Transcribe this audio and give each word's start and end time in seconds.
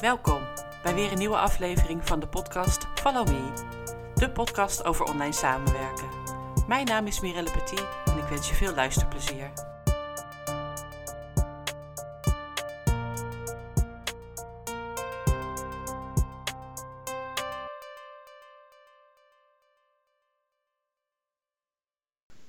Welkom 0.00 0.42
bij 0.82 0.94
weer 0.94 1.12
een 1.12 1.18
nieuwe 1.18 1.36
aflevering 1.36 2.06
van 2.06 2.20
de 2.20 2.26
podcast 2.26 2.86
Follow 2.94 3.28
Me, 3.28 3.52
de 4.14 4.30
podcast 4.30 4.84
over 4.84 5.06
online 5.06 5.32
samenwerken. 5.32 6.08
Mijn 6.66 6.86
naam 6.86 7.06
is 7.06 7.20
Mirelle 7.20 7.50
Petit 7.50 7.86
en 8.04 8.18
ik 8.18 8.24
wens 8.24 8.48
je 8.48 8.54
veel 8.54 8.74
luisterplezier. 8.74 9.52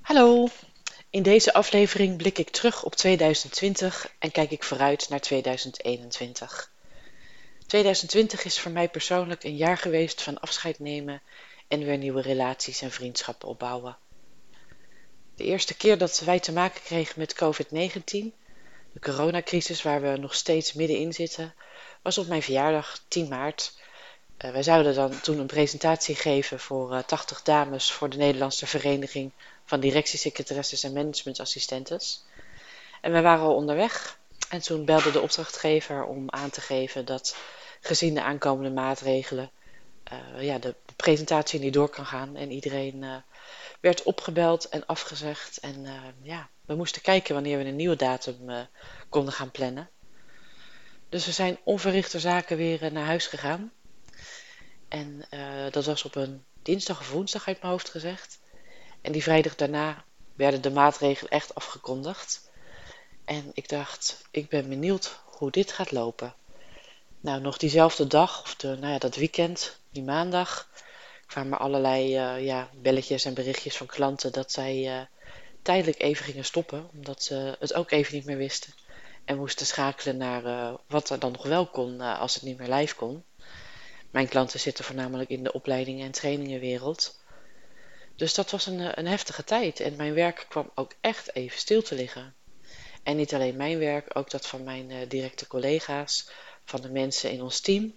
Hallo, 0.01 0.47
in 1.09 1.23
deze 1.23 1.53
aflevering 1.53 2.17
blik 2.17 2.37
ik 2.37 2.49
terug 2.49 2.83
op 2.83 2.95
2020 2.95 4.15
en 4.19 4.31
kijk 4.31 4.51
ik 4.51 4.63
vooruit 4.63 5.09
naar 5.09 5.21
2021. 5.21 6.73
2020 7.65 8.45
is 8.45 8.59
voor 8.59 8.71
mij 8.71 8.89
persoonlijk 8.89 9.43
een 9.43 9.55
jaar 9.55 9.77
geweest 9.77 10.21
van 10.21 10.39
afscheid 10.39 10.79
nemen 10.79 11.21
en 11.67 11.83
weer 11.83 11.97
nieuwe 11.97 12.21
relaties 12.21 12.81
en 12.81 12.91
vriendschappen 12.91 13.47
opbouwen. 13.47 13.97
De 15.35 15.43
eerste 15.43 15.77
keer 15.77 15.97
dat 15.97 16.19
wij 16.19 16.39
te 16.39 16.51
maken 16.51 16.81
kregen 16.81 17.19
met 17.19 17.33
COVID-19, 17.33 18.33
de 18.91 18.99
coronacrisis 18.99 19.81
waar 19.81 20.01
we 20.01 20.17
nog 20.17 20.35
steeds 20.35 20.73
middenin 20.73 21.13
zitten, 21.13 21.53
was 22.01 22.17
op 22.17 22.27
mijn 22.27 22.43
verjaardag 22.43 22.99
10 23.07 23.27
maart. 23.27 23.73
Uh, 24.37 24.51
wij 24.51 24.63
zouden 24.63 24.95
dan 24.95 25.21
toen 25.21 25.39
een 25.39 25.45
presentatie 25.45 26.15
geven 26.15 26.59
voor 26.59 26.93
uh, 26.93 26.99
80 26.99 27.41
dames 27.41 27.91
voor 27.91 28.09
de 28.09 28.17
Nederlandse 28.17 28.67
Vereniging 28.67 29.31
van 29.65 29.79
Directiesecretaresses 29.79 30.83
en 30.83 30.93
Managementassistentes. 30.93 32.23
En 33.01 33.11
we 33.11 33.21
waren 33.21 33.45
al 33.45 33.55
onderweg 33.55 34.19
en 34.49 34.61
toen 34.61 34.85
belde 34.85 35.11
de 35.11 35.21
opdrachtgever 35.21 36.03
om 36.03 36.29
aan 36.29 36.49
te 36.49 36.61
geven 36.61 37.05
dat 37.05 37.35
gezien 37.81 38.13
de 38.13 38.23
aankomende 38.23 38.71
maatregelen 38.71 39.51
uh, 40.13 40.43
ja, 40.43 40.57
de 40.57 40.75
presentatie 40.95 41.59
niet 41.59 41.73
door 41.73 41.89
kan 41.89 42.05
gaan. 42.05 42.35
En 42.35 42.51
iedereen 42.51 43.03
uh, 43.03 43.15
werd 43.79 44.03
opgebeld 44.03 44.69
en 44.69 44.85
afgezegd. 44.85 45.57
En 45.57 45.85
uh, 45.85 45.93
ja, 46.21 46.49
we 46.65 46.75
moesten 46.75 47.01
kijken 47.01 47.33
wanneer 47.33 47.57
we 47.57 47.65
een 47.65 47.75
nieuwe 47.75 47.95
datum 47.95 48.67
konden 49.09 49.33
gaan 49.33 49.51
plannen. 49.51 49.89
Dus 51.09 51.25
we 51.25 51.31
zijn 51.31 51.57
onverrichte 51.63 52.19
zaken 52.19 52.57
weer 52.57 52.91
naar 52.91 53.05
huis 53.05 53.27
gegaan. 53.27 53.71
En 54.87 55.25
dat 55.71 55.85
was 55.85 56.03
op 56.03 56.15
een 56.15 56.43
dinsdag 56.61 56.99
of 56.99 57.11
woensdag 57.11 57.47
uit 57.47 57.61
mijn 57.61 57.71
hoofd 57.71 57.89
gezegd. 57.89 58.39
En 59.01 59.11
die 59.11 59.23
vrijdag 59.23 59.55
daarna 59.55 60.03
werden 60.35 60.61
de 60.61 60.71
maatregelen 60.71 61.31
echt 61.31 61.55
afgekondigd. 61.55 62.51
En 63.25 63.51
ik 63.53 63.69
dacht, 63.69 64.25
ik 64.31 64.49
ben 64.49 64.69
benieuwd 64.69 65.19
hoe 65.25 65.51
dit 65.51 65.71
gaat 65.71 65.91
lopen. 65.91 66.35
Nou, 67.19 67.41
nog 67.41 67.57
diezelfde 67.57 68.07
dag, 68.07 68.41
of 68.41 68.55
de, 68.55 68.67
nou 68.67 68.93
ja, 68.93 68.97
dat 68.97 69.15
weekend, 69.15 69.79
die 69.89 70.03
maandag, 70.03 70.69
kwamen 71.25 71.59
allerlei 71.59 72.19
uh, 72.19 72.45
ja, 72.45 72.69
belletjes 72.73 73.25
en 73.25 73.33
berichtjes 73.33 73.77
van 73.77 73.87
klanten 73.87 74.31
dat 74.31 74.51
zij 74.51 74.75
uh, 74.77 75.01
tijdelijk 75.61 76.01
even 76.01 76.25
gingen 76.25 76.45
stoppen, 76.45 76.89
omdat 76.93 77.23
ze 77.23 77.55
het 77.59 77.73
ook 77.73 77.91
even 77.91 78.15
niet 78.15 78.25
meer 78.25 78.37
wisten. 78.37 78.73
En 79.25 79.37
moesten 79.37 79.65
schakelen 79.65 80.17
naar 80.17 80.45
uh, 80.45 80.73
wat 80.87 81.09
er 81.09 81.19
dan 81.19 81.31
nog 81.31 81.43
wel 81.43 81.67
kon 81.67 82.01
als 82.01 82.33
het 82.33 82.43
niet 82.43 82.57
meer 82.57 82.73
live 82.73 82.95
kon. 82.95 83.23
Mijn 84.11 84.27
klanten 84.27 84.59
zitten 84.59 84.85
voornamelijk 84.85 85.29
in 85.29 85.43
de 85.43 85.53
opleidingen 85.53 86.05
en 86.05 86.11
trainingenwereld. 86.11 87.19
Dus 88.15 88.33
dat 88.33 88.51
was 88.51 88.65
een, 88.65 88.99
een 88.99 89.07
heftige 89.07 89.43
tijd 89.43 89.79
en 89.79 89.95
mijn 89.95 90.13
werk 90.13 90.45
kwam 90.49 90.71
ook 90.75 90.93
echt 91.01 91.35
even 91.35 91.59
stil 91.59 91.81
te 91.81 91.95
liggen. 91.95 92.35
En 93.05 93.15
niet 93.15 93.33
alleen 93.33 93.55
mijn 93.55 93.79
werk, 93.79 94.17
ook 94.17 94.29
dat 94.29 94.47
van 94.47 94.63
mijn 94.63 95.07
directe 95.07 95.47
collega's, 95.47 96.29
van 96.63 96.81
de 96.81 96.89
mensen 96.89 97.31
in 97.31 97.41
ons 97.41 97.59
team. 97.59 97.95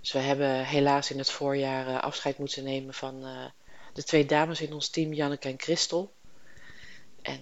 Dus 0.00 0.12
we 0.12 0.18
hebben 0.18 0.64
helaas 0.64 1.10
in 1.10 1.18
het 1.18 1.30
voorjaar 1.30 1.88
uh, 1.88 2.00
afscheid 2.00 2.38
moeten 2.38 2.64
nemen 2.64 2.94
van 2.94 3.26
uh, 3.26 3.44
de 3.92 4.04
twee 4.04 4.26
dames 4.26 4.60
in 4.60 4.72
ons 4.72 4.88
team, 4.88 5.12
Janneke 5.12 5.48
en 5.48 5.60
Christel. 5.60 6.12
En 7.22 7.40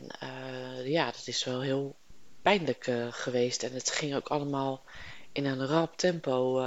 ja, 0.84 1.05
dat 1.05 1.26
is 1.26 1.44
wel 1.44 1.60
heel 1.60 1.97
pijnlijk 2.43 2.91
geweest. 3.10 3.62
En 3.62 3.72
het 3.72 3.91
ging 3.91 4.15
ook 4.15 4.28
allemaal 4.28 4.84
in 5.32 5.44
een 5.44 5.66
rap 5.66 5.97
tempo. 5.97 6.60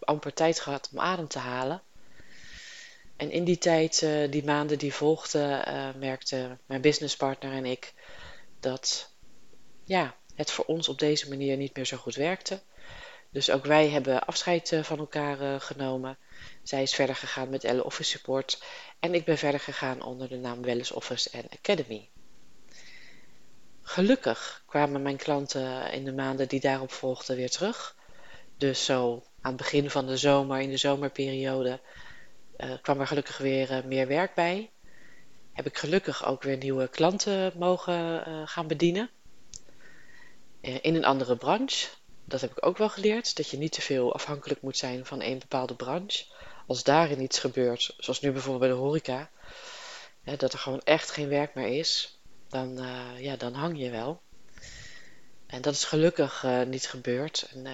amper 0.00 0.34
tijd 0.34 0.60
gehad 0.60 0.88
om 0.92 1.00
adem 1.00 1.28
te 1.28 1.38
halen. 1.38 1.82
En 3.16 3.30
in 3.30 3.44
die 3.44 3.58
tijd, 3.58 4.06
die 4.30 4.44
maanden 4.44 4.78
die 4.78 4.94
volgden, 4.94 5.64
merkten 5.98 6.60
mijn 6.66 6.80
businesspartner 6.80 7.52
en 7.52 7.64
ik 7.64 7.94
dat 8.60 9.11
ja, 9.92 10.16
het 10.34 10.50
voor 10.50 10.64
ons 10.64 10.88
op 10.88 10.98
deze 10.98 11.28
manier 11.28 11.56
niet 11.56 11.76
meer 11.76 11.86
zo 11.86 11.96
goed 11.96 12.14
werkte. 12.14 12.60
Dus 13.30 13.50
ook 13.50 13.64
wij 13.64 13.88
hebben 13.88 14.24
afscheid 14.26 14.72
eh, 14.72 14.82
van 14.82 14.98
elkaar 14.98 15.40
eh, 15.40 15.60
genomen. 15.60 16.18
Zij 16.62 16.82
is 16.82 16.94
verder 16.94 17.16
gegaan 17.16 17.50
met 17.50 17.64
Elle 17.64 17.84
Office 17.84 18.10
Support 18.10 18.62
en 19.00 19.14
ik 19.14 19.24
ben 19.24 19.38
verder 19.38 19.60
gegaan 19.60 20.02
onder 20.02 20.28
de 20.28 20.36
naam 20.36 20.62
Wellness 20.62 20.92
Office 20.92 21.30
and 21.32 21.46
Academy. 21.50 22.08
Gelukkig 23.82 24.62
kwamen 24.66 25.02
mijn 25.02 25.16
klanten 25.16 25.92
in 25.92 26.04
de 26.04 26.12
maanden 26.12 26.48
die 26.48 26.60
daarop 26.60 26.92
volgden 26.92 27.36
weer 27.36 27.50
terug. 27.50 27.96
Dus 28.56 28.84
zo 28.84 29.24
aan 29.40 29.52
het 29.52 29.60
begin 29.60 29.90
van 29.90 30.06
de 30.06 30.16
zomer, 30.16 30.60
in 30.60 30.70
de 30.70 30.76
zomerperiode, 30.76 31.80
uh, 32.58 32.72
kwam 32.82 33.00
er 33.00 33.06
gelukkig 33.06 33.38
weer 33.38 33.82
meer 33.86 34.06
werk 34.06 34.34
bij. 34.34 34.70
Heb 35.52 35.66
ik 35.66 35.78
gelukkig 35.78 36.26
ook 36.26 36.42
weer 36.42 36.56
nieuwe 36.56 36.88
klanten 36.88 37.52
mogen 37.56 38.22
gaan 38.48 38.66
bedienen. 38.66 39.10
In 40.62 40.94
een 40.94 41.04
andere 41.04 41.36
branche 41.36 41.88
dat 42.24 42.40
heb 42.40 42.50
ik 42.50 42.66
ook 42.66 42.78
wel 42.78 42.88
geleerd, 42.88 43.36
dat 43.36 43.48
je 43.48 43.56
niet 43.56 43.72
te 43.72 43.80
veel 43.80 44.14
afhankelijk 44.14 44.62
moet 44.62 44.76
zijn 44.76 45.06
van 45.06 45.20
één 45.20 45.38
bepaalde 45.38 45.74
branche. 45.74 46.24
Als 46.66 46.84
daarin 46.84 47.20
iets 47.20 47.38
gebeurt, 47.38 47.94
zoals 47.98 48.20
nu 48.20 48.32
bijvoorbeeld 48.32 48.60
bij 48.60 48.70
de 48.70 48.84
horeca, 48.84 49.30
hè, 50.22 50.36
dat 50.36 50.52
er 50.52 50.58
gewoon 50.58 50.80
echt 50.84 51.10
geen 51.10 51.28
werk 51.28 51.54
meer 51.54 51.78
is, 51.78 52.18
dan, 52.48 52.78
uh, 52.78 53.20
ja, 53.20 53.36
dan 53.36 53.54
hang 53.54 53.78
je 53.78 53.90
wel. 53.90 54.20
En 55.46 55.62
dat 55.62 55.74
is 55.74 55.84
gelukkig 55.84 56.42
uh, 56.42 56.62
niet 56.62 56.88
gebeurd. 56.88 57.48
En, 57.52 57.66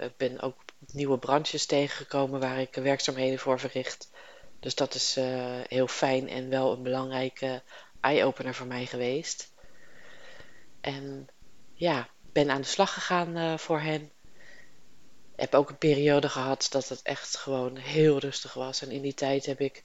ik 0.00 0.16
ben 0.16 0.40
ook 0.40 0.56
nieuwe 0.92 1.18
branches 1.18 1.66
tegengekomen 1.66 2.40
waar 2.40 2.60
ik 2.60 2.74
werkzaamheden 2.74 3.38
voor 3.38 3.60
verricht. 3.60 4.10
Dus 4.60 4.74
dat 4.74 4.94
is 4.94 5.18
heel 5.68 5.86
fijn 5.86 6.28
en 6.28 6.48
wel 6.48 6.72
een 6.72 6.82
belangrijke 6.82 7.62
eye-opener 8.00 8.54
voor 8.54 8.66
mij 8.66 8.86
geweest. 8.86 9.52
En 10.80 11.28
ja, 11.74 12.08
ben 12.32 12.50
aan 12.50 12.60
de 12.60 12.66
slag 12.66 12.92
gegaan 12.92 13.36
uh, 13.36 13.58
voor 13.58 13.80
hen. 13.80 14.10
Heb 15.36 15.54
ook 15.54 15.68
een 15.68 15.78
periode 15.78 16.28
gehad 16.28 16.66
dat 16.70 16.88
het 16.88 17.02
echt 17.02 17.36
gewoon 17.36 17.76
heel 17.76 18.18
rustig 18.18 18.54
was. 18.54 18.82
En 18.82 18.90
in 18.90 19.02
die 19.02 19.14
tijd 19.14 19.46
heb 19.46 19.60
ik 19.60 19.84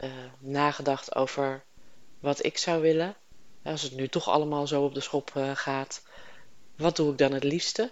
uh, 0.00 0.10
nagedacht 0.38 1.14
over 1.14 1.64
wat 2.20 2.44
ik 2.44 2.58
zou 2.58 2.82
willen. 2.82 3.16
Als 3.62 3.82
het 3.82 3.92
nu 3.94 4.08
toch 4.08 4.28
allemaal 4.28 4.66
zo 4.66 4.84
op 4.84 4.94
de 4.94 5.00
schop 5.00 5.32
uh, 5.36 5.50
gaat, 5.54 6.02
wat 6.76 6.96
doe 6.96 7.12
ik 7.12 7.18
dan 7.18 7.32
het 7.32 7.44
liefste? 7.44 7.90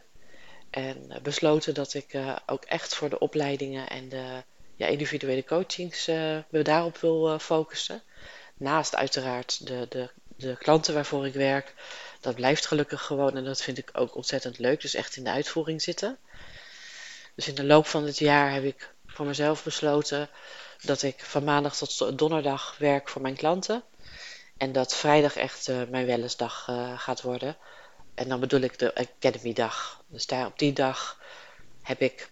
En 0.71 1.21
besloten 1.23 1.75
dat 1.75 1.95
ik 1.95 2.19
ook 2.47 2.65
echt 2.65 2.95
voor 2.95 3.09
de 3.09 3.19
opleidingen 3.19 3.89
en 3.89 4.09
de 4.09 4.43
ja, 4.75 4.87
individuele 4.87 5.45
coachings 5.45 6.07
me 6.49 6.63
daarop 6.63 6.99
wil 6.99 7.39
focussen. 7.39 8.03
Naast 8.57 8.95
uiteraard 8.95 9.67
de, 9.67 9.87
de, 9.89 10.11
de 10.37 10.57
klanten 10.57 10.95
waarvoor 10.95 11.27
ik 11.27 11.35
werk, 11.35 11.75
dat 12.27 12.35
blijft 12.35 12.67
gelukkig 12.67 13.03
gewoon 13.03 13.37
en 13.37 13.45
dat 13.45 13.63
vind 13.63 13.79
ik 13.79 13.91
ook 13.93 14.15
ontzettend 14.15 14.59
leuk. 14.59 14.81
Dus 14.81 14.95
echt 14.95 15.17
in 15.17 15.25
de 15.25 15.31
uitvoering 15.31 15.83
zitten. 15.83 16.19
Dus 17.35 17.49
in 17.49 17.55
de 17.55 17.65
loop 17.65 17.87
van 17.87 18.05
het 18.05 18.19
jaar 18.19 18.53
heb 18.53 18.65
ik 18.65 18.95
voor 19.07 19.27
mezelf 19.27 19.65
besloten 19.65 20.29
dat 20.81 21.03
ik 21.03 21.21
van 21.21 21.45
maandag 21.45 21.77
tot 21.77 22.19
donderdag 22.19 22.77
werk 22.79 23.09
voor 23.09 23.23
mijn 23.23 23.37
klanten. 23.37 23.83
En 24.57 24.73
dat 24.73 24.97
vrijdag 24.97 25.37
echt 25.37 25.69
uh, 25.69 25.83
mijn 25.89 26.07
wellnessdag 26.07 26.67
uh, 26.71 26.99
gaat 26.99 27.23
worden. 27.23 27.57
En 28.15 28.29
dan 28.29 28.41
bedoel 28.41 28.61
ik 28.61 28.79
de 28.79 28.95
Academy 28.95 29.53
dag. 29.53 30.03
Dus 30.07 30.27
daar 30.27 30.47
op 30.47 30.59
die 30.59 30.73
dag 30.73 31.21
heb 31.83 32.01
ik 32.01 32.31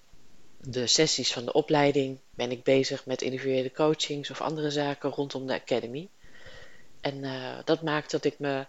de 0.60 0.86
sessies 0.86 1.32
van 1.32 1.44
de 1.44 1.52
opleiding. 1.52 2.18
Ben 2.30 2.50
ik 2.50 2.62
bezig 2.62 3.06
met 3.06 3.22
individuele 3.22 3.72
coachings 3.72 4.30
of 4.30 4.40
andere 4.40 4.70
zaken 4.70 5.10
rondom 5.10 5.46
de 5.46 5.54
Academy. 5.54 6.08
En 7.00 7.22
uh, 7.22 7.58
dat 7.64 7.82
maakt 7.82 8.10
dat 8.10 8.24
ik 8.24 8.38
me 8.38 8.66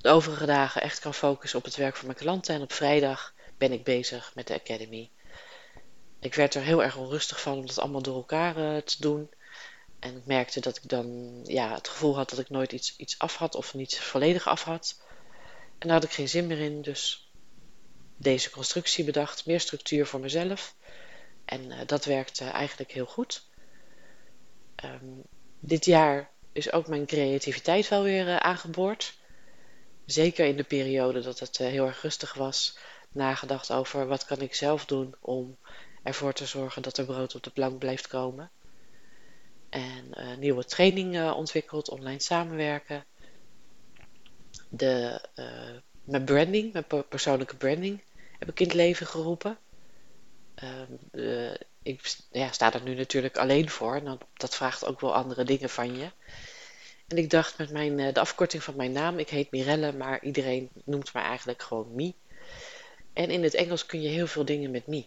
de 0.00 0.08
overige 0.08 0.46
dagen 0.46 0.82
echt 0.82 0.98
kan 0.98 1.14
focussen 1.14 1.58
op 1.58 1.64
het 1.64 1.76
werk 1.76 1.96
van 1.96 2.06
mijn 2.06 2.18
klanten. 2.18 2.54
En 2.54 2.62
op 2.62 2.72
vrijdag 2.72 3.34
ben 3.58 3.72
ik 3.72 3.84
bezig 3.84 4.34
met 4.34 4.46
de 4.46 4.54
Academy. 4.54 5.10
Ik 6.20 6.34
werd 6.34 6.54
er 6.54 6.62
heel 6.62 6.82
erg 6.82 6.96
onrustig 6.96 7.40
van 7.40 7.58
om 7.58 7.66
dat 7.66 7.78
allemaal 7.78 8.02
door 8.02 8.16
elkaar 8.16 8.58
uh, 8.58 8.76
te 8.76 8.96
doen. 8.98 9.30
En 9.98 10.16
ik 10.16 10.26
merkte 10.26 10.60
dat 10.60 10.76
ik 10.76 10.88
dan 10.88 11.40
ja, 11.44 11.74
het 11.74 11.88
gevoel 11.88 12.16
had 12.16 12.30
dat 12.30 12.38
ik 12.38 12.50
nooit 12.50 12.72
iets, 12.72 12.96
iets 12.96 13.18
af 13.18 13.36
had 13.36 13.54
of 13.54 13.74
niet 13.74 13.98
volledig 13.98 14.46
af 14.48 14.62
had. 14.62 15.02
En 15.78 15.88
daar 15.88 15.96
had 15.96 16.04
ik 16.04 16.12
geen 16.12 16.28
zin 16.28 16.46
meer 16.46 16.58
in, 16.58 16.82
dus 16.82 17.30
deze 18.16 18.50
constructie 18.50 19.04
bedacht, 19.04 19.46
meer 19.46 19.60
structuur 19.60 20.06
voor 20.06 20.20
mezelf. 20.20 20.74
En 21.44 21.64
uh, 21.64 21.78
dat 21.86 22.04
werkte 22.04 22.44
eigenlijk 22.44 22.92
heel 22.92 23.06
goed. 23.06 23.48
Um, 24.84 25.22
dit 25.60 25.84
jaar 25.84 26.30
is 26.52 26.72
ook 26.72 26.86
mijn 26.86 27.06
creativiteit 27.06 27.88
wel 27.88 28.02
weer 28.02 28.26
uh, 28.26 28.36
aangeboord. 28.36 29.18
Zeker 30.10 30.46
in 30.46 30.56
de 30.56 30.64
periode 30.64 31.20
dat 31.20 31.38
het 31.38 31.58
uh, 31.58 31.66
heel 31.66 31.86
erg 31.86 32.02
rustig 32.02 32.34
was, 32.34 32.78
nagedacht 33.10 33.72
over 33.72 34.06
wat 34.06 34.24
kan 34.24 34.40
ik 34.40 34.54
zelf 34.54 34.84
doen 34.84 35.14
om 35.20 35.56
ervoor 36.02 36.32
te 36.32 36.46
zorgen 36.46 36.82
dat 36.82 36.98
er 36.98 37.04
brood 37.04 37.34
op 37.34 37.42
de 37.42 37.50
plank 37.50 37.78
blijft 37.78 38.06
komen. 38.06 38.50
En 39.68 40.04
uh, 40.10 40.36
nieuwe 40.36 40.64
trainingen 40.64 41.34
ontwikkeld, 41.34 41.88
online 41.88 42.20
samenwerken. 42.20 43.04
De, 44.68 45.20
uh, 45.34 45.78
mijn 46.04 46.24
branding, 46.24 46.72
mijn 46.72 47.04
persoonlijke 47.08 47.56
branding, 47.56 48.02
heb 48.38 48.48
ik 48.48 48.60
in 48.60 48.66
het 48.66 48.76
leven 48.76 49.06
geroepen. 49.06 49.58
Uh, 51.12 51.54
ik 51.82 52.16
ja, 52.30 52.52
sta 52.52 52.72
er 52.72 52.82
nu 52.82 52.94
natuurlijk 52.94 53.36
alleen 53.36 53.70
voor. 53.70 53.94
En 53.94 54.18
dat 54.34 54.54
vraagt 54.54 54.86
ook 54.86 55.00
wel 55.00 55.14
andere 55.14 55.44
dingen 55.44 55.70
van 55.70 55.96
je. 55.96 56.10
En 57.10 57.16
ik 57.16 57.30
dacht 57.30 57.58
met 57.58 57.70
mijn, 57.70 57.96
de 57.96 58.20
afkorting 58.20 58.62
van 58.62 58.76
mijn 58.76 58.92
naam, 58.92 59.18
ik 59.18 59.28
heet 59.28 59.50
Mirelle, 59.50 59.92
maar 59.92 60.22
iedereen 60.24 60.70
noemt 60.84 61.12
mij 61.12 61.22
eigenlijk 61.22 61.62
gewoon 61.62 61.94
Mie. 61.94 62.16
En 63.12 63.30
in 63.30 63.42
het 63.42 63.54
Engels 63.54 63.86
kun 63.86 64.02
je 64.02 64.08
heel 64.08 64.26
veel 64.26 64.44
dingen 64.44 64.70
met 64.70 64.86
Me. 64.86 65.06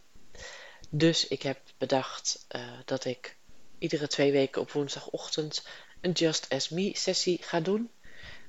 Dus 0.90 1.28
ik 1.28 1.42
heb 1.42 1.60
bedacht 1.78 2.46
uh, 2.56 2.72
dat 2.86 3.06
ik 3.06 3.38
iedere 3.78 4.08
twee 4.08 4.32
weken 4.32 4.62
op 4.62 4.72
woensdagochtend 4.72 5.68
een 6.02 6.12
Just 6.12 6.50
As 6.50 6.70
Me 6.70 6.92
sessie 6.94 7.38
ga 7.42 7.60
doen. 7.60 7.92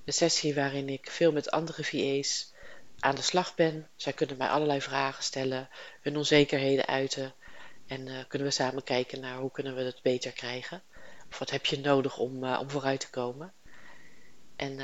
Een 0.05 0.13
sessie 0.13 0.55
waarin 0.55 0.89
ik 0.89 1.11
veel 1.11 1.33
met 1.33 1.51
andere 1.51 1.85
VA's 1.85 2.53
aan 2.99 3.15
de 3.15 3.23
slag 3.23 3.55
ben. 3.55 3.89
Zij 3.97 4.13
kunnen 4.13 4.37
mij 4.37 4.49
allerlei 4.49 4.81
vragen 4.81 5.25
stellen, 5.25 5.69
hun 6.01 6.17
onzekerheden 6.17 6.87
uiten. 6.87 7.35
En 7.87 8.07
uh, 8.07 8.19
kunnen 8.29 8.49
we 8.49 8.55
samen 8.55 8.83
kijken 8.83 9.21
naar 9.21 9.39
hoe 9.39 9.51
kunnen 9.51 9.75
we 9.75 9.83
het 9.83 10.03
beter 10.03 10.33
krijgen. 10.33 10.83
Of 11.35 11.41
wat 11.41 11.51
heb 11.51 11.67
je 11.67 11.79
nodig 11.79 12.19
om, 12.19 12.45
uh, 12.45 12.59
om 12.61 12.71
vooruit 12.71 13.01
te 13.01 13.11
komen. 13.11 13.53
En 14.57 14.81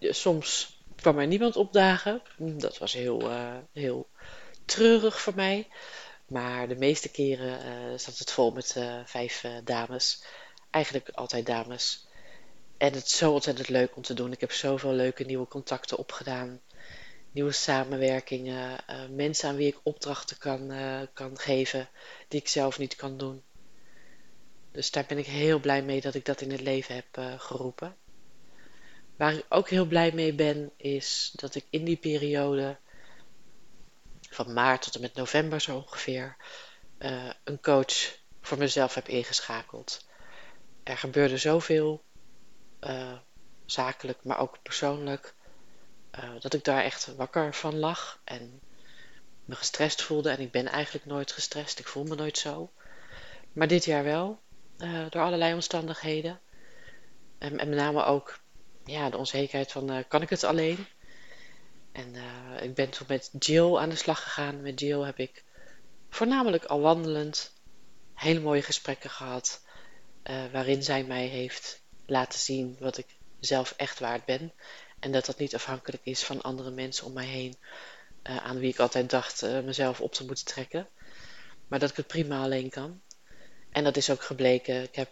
soms 0.00 0.78
kwam 0.96 1.18
er 1.18 1.26
niemand 1.26 1.56
opdagen. 1.56 2.22
Dat 2.36 2.78
was 2.78 2.92
heel, 2.92 3.30
heel 3.72 4.08
treurig 4.64 5.20
voor 5.20 5.34
mij. 5.34 5.68
Maar 6.26 6.68
de 6.68 6.76
meeste 6.76 7.08
keren 7.08 8.00
zat 8.00 8.18
het 8.18 8.30
vol 8.30 8.50
met 8.50 8.76
vijf 9.04 9.44
dames. 9.64 10.24
Eigenlijk 10.70 11.08
altijd 11.08 11.46
dames. 11.46 12.06
En 12.76 12.92
het 12.92 13.06
is 13.06 13.16
zo 13.16 13.32
ontzettend 13.32 13.68
leuk 13.68 13.96
om 13.96 14.02
te 14.02 14.14
doen. 14.14 14.32
Ik 14.32 14.40
heb 14.40 14.52
zoveel 14.52 14.92
leuke 14.92 15.24
nieuwe 15.24 15.48
contacten 15.48 15.98
opgedaan. 15.98 16.60
Nieuwe 17.30 17.52
samenwerkingen. 17.52 18.84
mensen 19.10 19.48
aan 19.48 19.56
wie 19.56 19.68
ik 19.68 19.80
opdrachten 19.82 20.38
kan, 20.38 20.72
kan 21.12 21.38
geven 21.38 21.88
die 22.28 22.40
ik 22.40 22.48
zelf 22.48 22.78
niet 22.78 22.96
kan 22.96 23.18
doen. 23.18 23.42
Dus 24.72 24.90
daar 24.90 25.04
ben 25.08 25.18
ik 25.18 25.26
heel 25.26 25.58
blij 25.58 25.82
mee 25.82 26.00
dat 26.00 26.14
ik 26.14 26.24
dat 26.24 26.40
in 26.40 26.50
het 26.50 26.60
leven 26.60 26.94
heb 26.94 27.40
geroepen. 27.40 27.96
Waar 29.16 29.32
ik 29.32 29.44
ook 29.48 29.68
heel 29.68 29.86
blij 29.86 30.12
mee 30.12 30.34
ben, 30.34 30.72
is 30.76 31.32
dat 31.34 31.54
ik 31.54 31.64
in 31.70 31.84
die 31.84 31.96
periode 31.96 32.76
van 34.30 34.52
maart 34.52 34.82
tot 34.82 34.94
en 34.94 35.00
met 35.00 35.14
november 35.14 35.60
zo 35.60 35.76
ongeveer, 35.76 36.36
uh, 36.98 37.30
een 37.44 37.60
coach 37.60 38.18
voor 38.40 38.58
mezelf 38.58 38.94
heb 38.94 39.08
ingeschakeld. 39.08 40.06
Er 40.82 40.96
gebeurde 40.96 41.36
zoveel, 41.36 42.02
uh, 42.80 43.18
zakelijk, 43.64 44.24
maar 44.24 44.38
ook 44.38 44.62
persoonlijk, 44.62 45.34
dat 46.40 46.54
ik 46.54 46.64
daar 46.64 46.82
echt 46.82 47.14
wakker 47.14 47.54
van 47.54 47.78
lag 47.78 48.20
en 48.24 48.60
me 49.44 49.54
gestrest 49.54 50.02
voelde. 50.02 50.30
En 50.30 50.40
ik 50.40 50.50
ben 50.50 50.66
eigenlijk 50.66 51.04
nooit 51.04 51.32
gestrest, 51.32 51.78
ik 51.78 51.88
voel 51.88 52.04
me 52.04 52.14
nooit 52.14 52.38
zo. 52.38 52.72
Maar 53.52 53.68
dit 53.68 53.84
jaar 53.84 54.04
wel, 54.04 54.40
door 55.10 55.22
allerlei 55.22 55.54
omstandigheden. 55.54 56.40
En, 57.38 57.58
en, 57.58 57.68
met 57.68 57.78
name 57.78 58.04
ook 58.04 58.40
ja, 58.84 59.10
de 59.10 59.16
onzekerheid 59.16 59.72
van, 59.72 60.04
kan 60.08 60.22
ik 60.22 60.30
het 60.30 60.44
alleen? 60.44 60.86
En 61.92 62.14
uh, 62.14 62.62
ik 62.62 62.74
ben 62.74 62.90
toen 62.90 63.06
met 63.08 63.30
Jill 63.38 63.76
aan 63.76 63.88
de 63.88 63.96
slag 63.96 64.22
gegaan. 64.22 64.62
Met 64.62 64.80
Jill 64.80 65.00
heb 65.00 65.18
ik 65.18 65.44
voornamelijk 66.10 66.64
al 66.64 66.80
wandelend 66.80 67.52
hele 68.14 68.40
mooie 68.40 68.62
gesprekken 68.62 69.10
gehad. 69.10 69.62
Waarin 70.52 70.82
zij 70.82 71.04
mij 71.04 71.26
heeft 71.26 71.82
laten 72.06 72.38
zien 72.38 72.76
wat 72.80 72.98
ik 72.98 73.06
zelf 73.40 73.74
echt 73.76 73.98
waard 73.98 74.24
ben. 74.24 74.52
En 74.98 75.12
dat 75.12 75.26
dat 75.26 75.38
niet 75.38 75.54
afhankelijk 75.54 76.04
is 76.04 76.22
van 76.22 76.42
andere 76.42 76.70
mensen 76.70 77.06
om 77.06 77.12
mij 77.12 77.26
heen. 77.26 77.56
Aan 78.22 78.58
wie 78.58 78.72
ik 78.72 78.78
altijd 78.78 79.10
dacht 79.10 79.42
mezelf 79.42 80.00
op 80.00 80.12
te 80.12 80.24
moeten 80.24 80.44
trekken. 80.44 80.88
Maar 81.68 81.78
dat 81.78 81.90
ik 81.90 81.96
het 81.96 82.06
prima 82.06 82.42
alleen 82.42 82.70
kan. 82.70 83.00
En 83.72 83.84
dat 83.84 83.96
is 83.96 84.10
ook 84.10 84.22
gebleken. 84.22 84.82
Ik 84.82 84.94
heb 84.94 85.10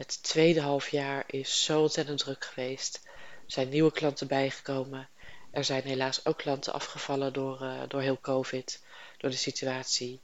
het 0.00 0.22
tweede 0.22 0.60
half 0.60 0.88
jaar 0.88 1.24
is 1.26 1.64
zo 1.64 1.80
ontzettend 1.80 2.18
druk 2.18 2.44
geweest. 2.44 3.00
Er 3.04 3.52
zijn 3.52 3.68
nieuwe 3.68 3.92
klanten 3.92 4.26
bijgekomen. 4.26 5.08
Er 5.50 5.64
zijn 5.64 5.82
helaas 5.82 6.26
ook 6.26 6.38
klanten 6.38 6.72
afgevallen 6.72 7.32
door, 7.32 7.62
uh, 7.62 7.80
door 7.88 8.00
heel 8.00 8.20
COVID, 8.20 8.82
door 9.18 9.30
de 9.30 9.36
situatie. 9.36 10.20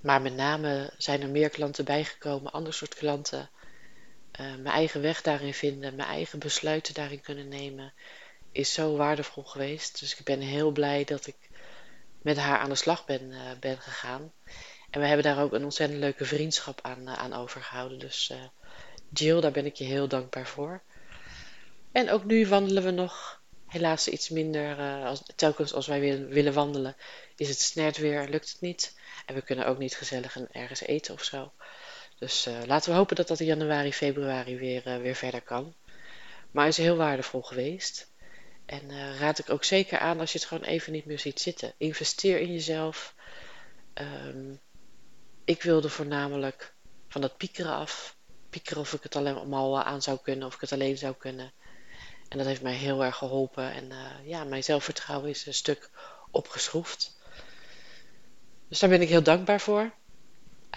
Maar 0.00 0.22
met 0.22 0.34
name 0.34 0.92
zijn 0.96 1.22
er 1.22 1.28
meer 1.28 1.48
klanten 1.48 1.84
bijgekomen, 1.84 2.52
ander 2.52 2.74
soort 2.74 2.94
klanten. 2.94 3.50
Uh, 4.40 4.46
mijn 4.46 4.74
eigen 4.74 5.00
weg 5.00 5.22
daarin 5.22 5.54
vinden, 5.54 5.94
mijn 5.94 6.08
eigen 6.08 6.38
besluiten 6.38 6.94
daarin 6.94 7.20
kunnen 7.20 7.48
nemen, 7.48 7.92
is 8.52 8.72
zo 8.72 8.96
waardevol 8.96 9.42
geweest. 9.42 10.00
Dus 10.00 10.16
ik 10.16 10.24
ben 10.24 10.40
heel 10.40 10.70
blij 10.70 11.04
dat 11.04 11.26
ik 11.26 11.36
met 12.22 12.36
haar 12.36 12.58
aan 12.58 12.68
de 12.68 12.74
slag 12.74 13.04
ben, 13.06 13.32
ben 13.60 13.78
gegaan. 13.78 14.32
En 14.90 15.00
we 15.00 15.06
hebben 15.06 15.24
daar 15.24 15.42
ook 15.42 15.52
een 15.52 15.64
ontzettend 15.64 16.00
leuke 16.00 16.24
vriendschap 16.24 16.78
aan, 16.82 17.08
aan 17.08 17.32
overgehouden. 17.32 17.98
Dus 17.98 18.32
Jill, 19.12 19.40
daar 19.40 19.52
ben 19.52 19.66
ik 19.66 19.74
je 19.74 19.84
heel 19.84 20.08
dankbaar 20.08 20.46
voor. 20.46 20.82
En 21.92 22.10
ook 22.10 22.24
nu 22.24 22.46
wandelen 22.46 22.82
we 22.82 22.90
nog 22.90 23.42
helaas 23.66 24.08
iets 24.08 24.28
minder. 24.28 24.78
Uh, 24.78 25.04
als, 25.04 25.22
telkens 25.36 25.72
als 25.72 25.86
wij 25.86 26.00
weer 26.00 26.28
willen 26.28 26.52
wandelen, 26.52 26.96
is 27.36 27.48
het 27.48 27.60
snert 27.60 27.96
weer, 27.96 28.28
lukt 28.28 28.52
het 28.52 28.60
niet. 28.60 28.98
En 29.26 29.34
we 29.34 29.42
kunnen 29.42 29.66
ook 29.66 29.78
niet 29.78 29.96
gezellig 29.96 30.36
ergens 30.52 30.80
eten 30.80 31.14
of 31.14 31.22
zo. 31.24 31.52
Dus 32.18 32.48
laten 32.66 32.90
we 32.90 32.96
hopen 32.96 33.16
dat 33.16 33.28
dat 33.28 33.40
in 33.40 33.46
januari, 33.46 33.92
februari 33.92 34.58
weer, 34.58 35.00
weer 35.00 35.14
verder 35.14 35.42
kan. 35.42 35.74
Maar 36.50 36.68
is 36.68 36.76
heel 36.76 36.96
waardevol 36.96 37.42
geweest. 37.42 38.10
En 38.66 39.16
raad 39.18 39.38
ik 39.38 39.50
ook 39.50 39.64
zeker 39.64 39.98
aan 39.98 40.20
als 40.20 40.32
je 40.32 40.38
het 40.38 40.48
gewoon 40.48 40.64
even 40.64 40.92
niet 40.92 41.04
meer 41.04 41.18
ziet 41.18 41.40
zitten. 41.40 41.72
Investeer 41.76 42.38
in 42.38 42.52
jezelf. 42.52 43.14
Um, 43.94 44.60
ik 45.50 45.62
wilde 45.62 45.88
voornamelijk 45.88 46.74
van 47.08 47.20
dat 47.20 47.36
piekeren 47.36 47.72
af. 47.72 48.16
Piekeren 48.50 48.80
of 48.80 48.92
ik 48.92 49.02
het 49.02 49.16
allemaal 49.16 49.82
aan 49.82 50.02
zou 50.02 50.18
kunnen, 50.22 50.46
of 50.46 50.54
ik 50.54 50.60
het 50.60 50.72
alleen 50.72 50.98
zou 50.98 51.14
kunnen. 51.14 51.52
En 52.28 52.38
dat 52.38 52.46
heeft 52.46 52.62
mij 52.62 52.74
heel 52.74 53.04
erg 53.04 53.16
geholpen. 53.16 53.72
En 53.72 53.90
uh, 53.90 54.28
ja, 54.28 54.44
mijn 54.44 54.64
zelfvertrouwen 54.64 55.30
is 55.30 55.46
een 55.46 55.54
stuk 55.54 55.90
opgeschroefd. 56.30 57.18
Dus 58.68 58.78
daar 58.78 58.90
ben 58.90 59.00
ik 59.00 59.08
heel 59.08 59.22
dankbaar 59.22 59.60
voor. 59.60 59.92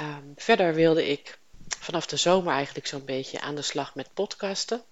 Um, 0.02 0.34
verder 0.36 0.74
wilde 0.74 1.08
ik 1.08 1.40
vanaf 1.80 2.06
de 2.06 2.18
zomer 2.18 2.54
eigenlijk 2.54 2.88
zo'n 2.88 3.06
beetje 3.06 3.42
aan 3.42 3.56
de 3.56 3.62
slag 3.62 3.96
met 3.96 4.14
podcasten. 4.14 4.84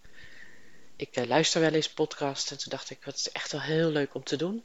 Ik 0.96 1.18
uh, 1.18 1.26
luister 1.26 1.62
wel 1.62 1.74
eens 1.74 1.94
podcasts 1.94 2.52
en 2.52 2.58
toen 2.58 2.72
dacht 2.72 2.90
ik, 2.90 3.06
wat 3.06 3.16
is 3.16 3.32
echt 3.32 3.52
wel 3.52 3.62
heel 3.62 3.90
leuk 3.90 4.14
om 4.14 4.24
te 4.24 4.36
doen. 4.36 4.64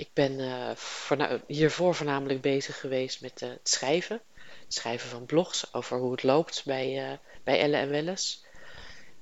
Ik 0.00 0.12
ben 0.12 0.38
uh, 0.38 1.32
hiervoor 1.46 1.94
voornamelijk 1.94 2.40
bezig 2.40 2.80
geweest 2.80 3.20
met 3.20 3.40
het 3.40 3.68
schrijven. 3.68 4.20
Het 4.34 4.74
schrijven 4.74 5.08
van 5.08 5.26
blogs 5.26 5.74
over 5.74 5.98
hoe 5.98 6.12
het 6.12 6.22
loopt 6.22 6.62
bij, 6.64 7.18
bij 7.44 7.60
Elle 7.60 7.76
en 7.76 7.88
Welles. 7.88 8.44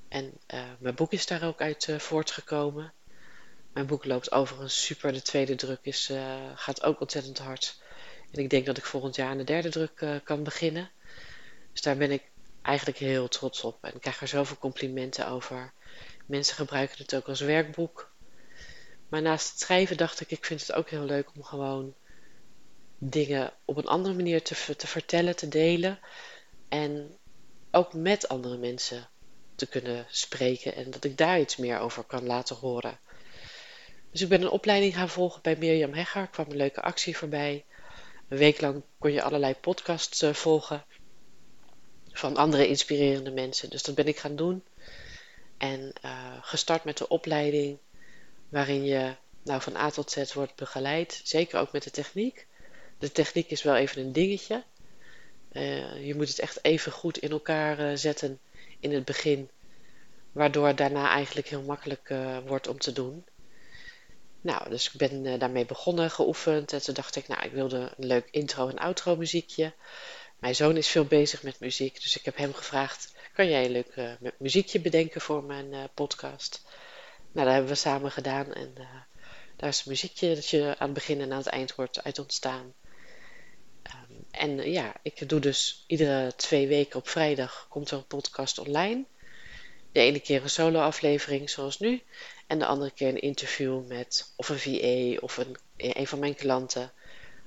En 0.08 0.32
uh, 0.54 0.62
mijn 0.78 0.94
boek 0.94 1.12
is 1.12 1.26
daar 1.26 1.42
ook 1.42 1.60
uit 1.60 1.86
uh, 1.86 1.98
voortgekomen. 1.98 2.92
Mijn 3.72 3.86
boek 3.86 4.04
loopt 4.04 4.32
overigens 4.32 4.84
super. 4.84 5.12
De 5.12 5.22
tweede 5.22 5.54
druk 5.54 5.78
is, 5.82 6.10
uh, 6.10 6.36
gaat 6.54 6.82
ook 6.82 7.00
ontzettend 7.00 7.38
hard. 7.38 7.82
En 8.32 8.40
ik 8.42 8.50
denk 8.50 8.66
dat 8.66 8.76
ik 8.76 8.84
volgend 8.84 9.16
jaar 9.16 9.30
aan 9.30 9.38
de 9.38 9.44
derde 9.44 9.68
druk 9.68 10.20
kan 10.24 10.42
beginnen. 10.42 10.90
Dus 11.72 11.82
daar 11.82 11.96
ben 11.96 12.10
ik 12.10 12.22
eigenlijk 12.62 12.98
heel 12.98 13.28
trots 13.28 13.64
op. 13.64 13.84
En 13.84 13.94
ik 13.94 14.00
krijg 14.00 14.20
er 14.20 14.28
zoveel 14.28 14.58
complimenten 14.58 15.28
over. 15.28 15.72
Mensen 16.26 16.56
gebruiken 16.56 16.98
het 16.98 17.14
ook 17.14 17.28
als 17.28 17.40
werkboek. 17.40 18.16
Maar 19.08 19.22
naast 19.22 19.50
het 19.50 19.60
schrijven 19.60 19.96
dacht 19.96 20.20
ik, 20.20 20.30
ik 20.30 20.44
vind 20.44 20.60
het 20.60 20.72
ook 20.72 20.90
heel 20.90 21.04
leuk 21.04 21.30
om 21.34 21.42
gewoon 21.42 21.94
dingen 22.98 23.52
op 23.64 23.76
een 23.76 23.86
andere 23.86 24.14
manier 24.14 24.42
te, 24.42 24.76
te 24.76 24.86
vertellen, 24.86 25.36
te 25.36 25.48
delen. 25.48 25.98
En 26.68 27.16
ook 27.70 27.92
met 27.92 28.28
andere 28.28 28.56
mensen 28.56 29.08
te 29.54 29.66
kunnen 29.66 30.06
spreken 30.08 30.74
en 30.74 30.90
dat 30.90 31.04
ik 31.04 31.16
daar 31.16 31.40
iets 31.40 31.56
meer 31.56 31.78
over 31.78 32.04
kan 32.04 32.26
laten 32.26 32.56
horen. 32.56 32.98
Dus 34.10 34.20
ik 34.20 34.28
ben 34.28 34.42
een 34.42 34.50
opleiding 34.50 34.94
gaan 34.94 35.08
volgen 35.08 35.42
bij 35.42 35.56
Mirjam 35.56 35.92
Hegger. 35.92 36.22
Er 36.22 36.28
kwam 36.28 36.50
een 36.50 36.56
leuke 36.56 36.82
actie 36.82 37.16
voorbij. 37.16 37.64
Een 38.28 38.38
week 38.38 38.60
lang 38.60 38.82
kon 38.98 39.12
je 39.12 39.22
allerlei 39.22 39.54
podcasts 39.54 40.22
uh, 40.22 40.32
volgen 40.32 40.84
van 42.12 42.36
andere 42.36 42.68
inspirerende 42.68 43.30
mensen. 43.30 43.70
Dus 43.70 43.82
dat 43.82 43.94
ben 43.94 44.06
ik 44.06 44.18
gaan 44.18 44.36
doen. 44.36 44.64
En 45.58 45.92
uh, 46.04 46.32
gestart 46.40 46.84
met 46.84 46.98
de 46.98 47.08
opleiding 47.08 47.78
waarin 48.48 48.84
je 48.84 49.14
nou, 49.42 49.62
van 49.62 49.76
A 49.76 49.90
tot 49.90 50.10
Z 50.10 50.32
wordt 50.32 50.54
begeleid. 50.54 51.20
Zeker 51.24 51.60
ook 51.60 51.72
met 51.72 51.82
de 51.82 51.90
techniek. 51.90 52.46
De 52.98 53.12
techniek 53.12 53.50
is 53.50 53.62
wel 53.62 53.76
even 53.76 54.02
een 54.02 54.12
dingetje. 54.12 54.64
Uh, 55.52 56.06
je 56.06 56.14
moet 56.14 56.28
het 56.28 56.38
echt 56.38 56.64
even 56.64 56.92
goed 56.92 57.18
in 57.18 57.30
elkaar 57.30 57.98
zetten 57.98 58.38
in 58.80 58.92
het 58.92 59.04
begin, 59.04 59.50
waardoor 60.32 60.66
het 60.66 60.76
daarna 60.76 61.08
eigenlijk 61.08 61.48
heel 61.48 61.62
makkelijk 61.62 62.08
uh, 62.08 62.38
wordt 62.46 62.68
om 62.68 62.78
te 62.78 62.92
doen. 62.92 63.24
Nou, 64.40 64.68
dus 64.70 64.86
ik 64.86 64.92
ben 64.98 65.26
eh, 65.26 65.38
daarmee 65.38 65.66
begonnen, 65.66 66.10
geoefend. 66.10 66.72
En 66.72 66.82
toen 66.82 66.94
dacht 66.94 67.16
ik, 67.16 67.28
nou, 67.28 67.42
ik 67.44 67.52
wilde 67.52 67.92
een 67.96 68.06
leuk 68.06 68.28
intro- 68.30 68.68
en 68.68 68.78
outro 68.78 69.16
muziekje. 69.16 69.72
Mijn 70.38 70.54
zoon 70.54 70.76
is 70.76 70.88
veel 70.88 71.04
bezig 71.04 71.42
met 71.42 71.60
muziek, 71.60 72.02
dus 72.02 72.16
ik 72.16 72.24
heb 72.24 72.36
hem 72.36 72.54
gevraagd: 72.54 73.14
kan 73.34 73.48
jij 73.48 73.64
een 73.64 73.70
leuk 73.70 74.14
muziekje 74.38 74.80
bedenken 74.80 75.20
voor 75.20 75.44
mijn 75.44 75.90
podcast? 75.94 76.62
Nou, 77.32 77.46
dat 77.46 77.54
hebben 77.54 77.72
we 77.72 77.78
samen 77.78 78.10
gedaan 78.10 78.52
en 78.52 78.74
uh, 78.78 78.86
daar 79.56 79.68
is 79.68 79.78
een 79.78 79.84
muziekje 79.90 80.34
dat 80.34 80.48
je 80.48 80.74
aan 80.78 80.86
het 80.86 80.92
begin 80.92 81.20
en 81.20 81.32
aan 81.32 81.38
het 81.38 81.46
eind 81.46 81.70
hoort 81.70 82.04
uit 82.04 82.18
ontstaan. 82.18 82.74
Um, 83.82 84.24
en 84.30 84.70
ja, 84.70 84.94
ik 85.02 85.28
doe 85.28 85.40
dus 85.40 85.84
iedere 85.86 86.34
twee 86.36 86.68
weken 86.68 86.98
op 86.98 87.08
vrijdag 87.08 87.66
komt 87.68 87.90
er 87.90 87.96
een 87.96 88.06
podcast 88.06 88.58
online. 88.58 89.04
De 89.92 90.00
ene 90.00 90.20
keer 90.20 90.42
een 90.42 90.50
solo-aflevering 90.50 91.50
zoals 91.50 91.78
nu, 91.78 92.02
en 92.46 92.58
de 92.58 92.66
andere 92.66 92.90
keer 92.90 93.08
een 93.08 93.20
interview 93.20 93.86
met 93.86 94.32
of 94.36 94.48
een 94.48 94.58
VA 94.58 95.20
of 95.20 95.36
een, 95.36 95.56
een 95.76 96.06
van 96.06 96.18
mijn 96.18 96.34
klanten. 96.34 96.92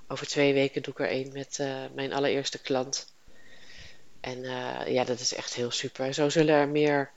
Over 0.07 0.27
twee 0.27 0.53
weken 0.53 0.81
doe 0.81 0.93
ik 0.93 0.99
er 0.99 1.11
een 1.11 1.31
met 1.33 1.59
mijn 1.93 2.13
allereerste 2.13 2.61
klant. 2.61 3.13
En 4.21 4.41
ja, 4.91 5.03
dat 5.03 5.19
is 5.19 5.33
echt 5.33 5.53
heel 5.53 5.71
super. 5.71 6.13
Zo 6.13 6.29
zullen 6.29 6.55
er 6.55 6.69
meer 6.69 7.11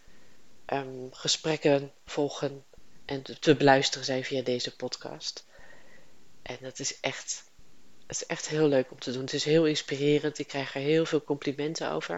um, 0.67 1.09
gesprekken 1.13 1.93
volgen 2.07 2.65
en 3.05 3.23
te, 3.23 3.39
te 3.39 3.55
beluisteren 3.55 4.05
zijn 4.05 4.25
via 4.25 4.43
deze 4.43 4.77
podcast. 4.77 5.45
En 6.43 6.59
dat 6.61 6.79
is 6.79 7.01
echt, 7.01 7.45
het 8.07 8.17
is 8.17 8.27
echt 8.27 8.49
heel 8.49 8.69
leuk 8.69 8.91
om 8.91 8.99
te 8.99 9.13
doen. 9.13 9.23
Het 9.23 9.33
is 9.33 9.45
heel 9.45 9.67
inspirerend. 9.67 10.39
Ik 10.39 10.49
krijg 10.49 10.75
er 10.75 10.81
heel 10.81 11.07
veel 11.07 11.25
complimenten 11.25 11.91
over. 11.91 12.17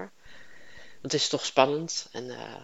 Want 1.00 1.12
het 1.12 1.23
is 1.23 1.29
toch 1.29 1.45
spannend. 1.45 2.09
En 2.12 2.25
uh, 2.25 2.55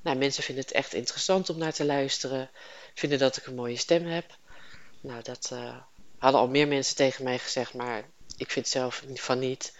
nou, 0.00 0.16
mensen 0.16 0.42
vinden 0.42 0.64
het 0.64 0.72
echt 0.72 0.94
interessant 0.94 1.50
om 1.50 1.58
naar 1.58 1.72
te 1.72 1.84
luisteren. 1.84 2.50
Vinden 2.94 3.18
dat 3.18 3.36
ik 3.36 3.46
een 3.46 3.54
mooie 3.54 3.76
stem 3.76 4.06
heb. 4.06 4.36
Nou, 5.00 5.22
dat 5.22 5.50
uh, 5.52 5.76
hadden 6.18 6.40
al 6.40 6.48
meer 6.48 6.68
mensen 6.68 6.96
tegen 6.96 7.24
mij 7.24 7.38
gezegd, 7.38 7.74
maar 7.74 8.04
ik 8.36 8.50
vind 8.50 8.68
zelf 8.68 9.04
van 9.14 9.38
niet. 9.38 9.76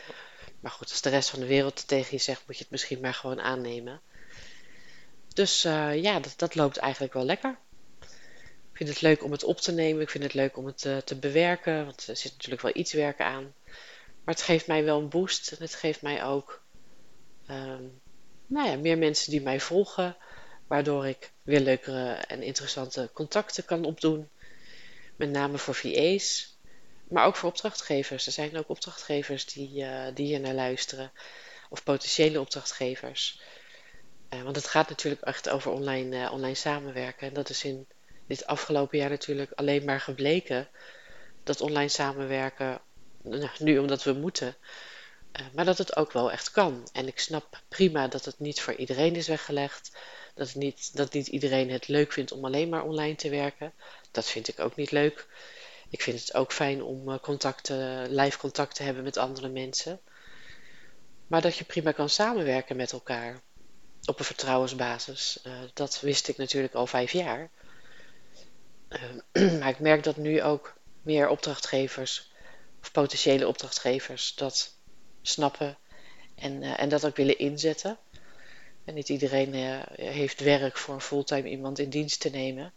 Maar 0.61 0.71
goed, 0.71 0.91
als 0.91 1.01
de 1.01 1.11
rest 1.11 1.31
van 1.31 1.41
de 1.41 1.47
wereld 1.47 1.89
tegen 1.89 2.17
je 2.17 2.23
zegt, 2.23 2.43
moet 2.47 2.57
je 2.57 2.63
het 2.63 2.71
misschien 2.71 3.01
maar 3.01 3.15
gewoon 3.15 3.41
aannemen. 3.41 4.01
Dus 5.37 5.65
uh, 5.65 6.03
ja, 6.03 6.21
dat, 6.21 6.35
dat, 6.37 6.55
loopt 6.55 6.77
eigenlijk 6.77 7.13
wel 7.13 7.25
lekker. 7.25 7.59
Ik 8.71 8.77
vind 8.77 8.89
het 8.89 9.01
leuk 9.01 9.25
om 9.25 9.33
het 9.33 9.45
op 9.45 9.61
te 9.61 9.73
nemen. 9.73 10.03
Ik 10.03 10.11
vind 10.11 10.25
het 10.25 10.35
leuk 10.35 10.57
om 10.57 10.67
het 10.67 10.85
uh, 10.85 10.97
te 10.97 11.19
bewerken. 11.19 11.85
Want 11.85 12.07
er 12.09 12.17
zit 12.17 12.33
natuurlijk 12.33 12.63
wel 12.63 12.77
iets 12.77 12.93
werk 12.93 13.21
aan. 13.21 13.55
Maar 14.25 14.35
het 14.35 14.43
geeft 14.43 14.67
mij 14.67 14.85
wel 14.85 14.99
een 14.99 15.09
boost. 15.09 15.53
En 15.53 15.57
het 15.61 15.75
geeft 15.75 16.03
mij 16.03 16.25
ook 16.25 16.63
um, 17.51 18.01
nou 18.47 18.69
ja, 18.69 18.77
meer 18.77 18.99
mensen 18.99 19.31
die 19.31 19.41
mij 19.41 19.61
volgen. 19.61 20.17
Waardoor 20.67 21.07
ik 21.07 21.33
weer 21.43 21.61
leukere 21.61 22.13
en 22.13 22.43
interessante 22.43 23.11
contacten 23.13 23.65
kan 23.65 23.85
opdoen. 23.85 24.29
Met 25.17 25.31
name 25.31 25.59
voor 25.59 25.75
VA's. 25.75 26.57
Maar 27.09 27.27
ook 27.27 27.37
voor 27.37 27.49
opdrachtgevers. 27.49 28.27
Er 28.27 28.33
zijn 28.33 28.57
ook 28.57 28.69
opdrachtgevers 28.69 29.47
die, 29.47 29.83
uh, 29.83 30.07
die 30.15 30.27
hier 30.27 30.41
naar 30.41 30.55
luisteren. 30.55 31.13
Of 31.71 31.83
potentiële 31.83 32.41
opdrachtgevers. 32.41 33.41
Uh, 34.31 34.43
want 34.43 34.57
het 34.57 34.67
gaat 34.67 34.89
natuurlijk 34.89 35.23
echt 35.23 35.49
over 35.49 35.71
online, 35.71 36.17
uh, 36.17 36.33
online 36.33 36.55
samenwerken. 36.55 37.29
En 37.29 37.35
dat 37.35 37.49
is 37.49 37.65
in 37.65 37.87
dit 38.27 38.47
afgelopen 38.47 38.99
jaar 38.99 39.11
natuurlijk 39.11 39.53
alleen 39.55 39.85
maar 39.85 40.01
gebleken. 40.01 40.69
Dat 41.43 41.61
online 41.61 41.89
samenwerken, 41.89 42.81
nou, 43.23 43.51
nu 43.59 43.79
omdat 43.79 44.03
we 44.03 44.13
moeten, 44.13 44.57
uh, 45.41 45.47
maar 45.55 45.65
dat 45.65 45.79
het 45.79 45.97
ook 45.97 46.13
wel 46.13 46.33
echt 46.33 46.51
kan. 46.51 46.89
En 46.93 47.07
ik 47.07 47.19
snap 47.19 47.63
prima 47.69 48.09
dat 48.09 48.25
het 48.25 48.39
niet 48.39 48.61
voor 48.61 48.75
iedereen 48.75 49.17
is 49.17 49.29
weggelegd. 49.29 49.97
Dat, 50.35 50.55
niet, 50.55 50.97
dat 50.97 51.13
niet 51.13 51.27
iedereen 51.27 51.71
het 51.71 51.89
leuk 51.89 52.13
vindt 52.13 52.33
om 52.33 52.45
alleen 52.45 52.69
maar 52.69 52.85
online 52.85 53.15
te 53.15 53.29
werken. 53.29 53.73
Dat 54.11 54.27
vind 54.27 54.49
ik 54.49 54.61
ook 54.61 54.77
niet 54.77 54.91
leuk. 54.91 55.27
Ik 55.91 56.03
vind 56.03 56.21
het 56.21 56.35
ook 56.35 56.53
fijn 56.53 56.83
om 56.83 57.21
contacten, 57.21 58.15
live 58.15 58.39
contact 58.39 58.75
te 58.75 58.83
hebben 58.83 59.03
met 59.03 59.17
andere 59.17 59.49
mensen. 59.49 60.01
Maar 61.27 61.41
dat 61.41 61.57
je 61.57 61.65
prima 61.65 61.93
kan 61.93 62.09
samenwerken 62.09 62.77
met 62.77 62.93
elkaar 62.93 63.41
op 64.07 64.19
een 64.19 64.25
vertrouwensbasis. 64.25 65.39
Uh, 65.47 65.53
dat 65.75 66.01
wist 66.01 66.29
ik 66.29 66.37
natuurlijk 66.37 66.75
al 66.75 66.87
vijf 66.87 67.13
jaar. 67.13 67.51
Uh, 68.89 69.53
maar 69.61 69.69
ik 69.69 69.79
merk 69.79 70.03
dat 70.03 70.17
nu 70.17 70.43
ook 70.43 70.75
meer 71.03 71.29
opdrachtgevers 71.29 72.31
of 72.81 72.93
potentiële 72.93 73.49
opdrachtgevers 73.49 74.35
dat 74.35 74.77
snappen 75.23 75.79
en, 76.35 76.63
uh, 76.63 76.81
en 76.81 76.89
dat 76.89 77.07
ook 77.07 77.17
willen 77.17 77.39
inzetten. 77.39 77.99
En 78.85 78.95
niet 78.95 79.09
iedereen 79.09 79.55
heeft 79.95 80.41
werk 80.41 80.77
voor 80.77 80.95
een 80.95 81.01
fulltime 81.01 81.49
iemand 81.49 81.79
in 81.79 81.91
dienst 81.91 82.21
te 82.21 82.31
nemen. 82.31 82.73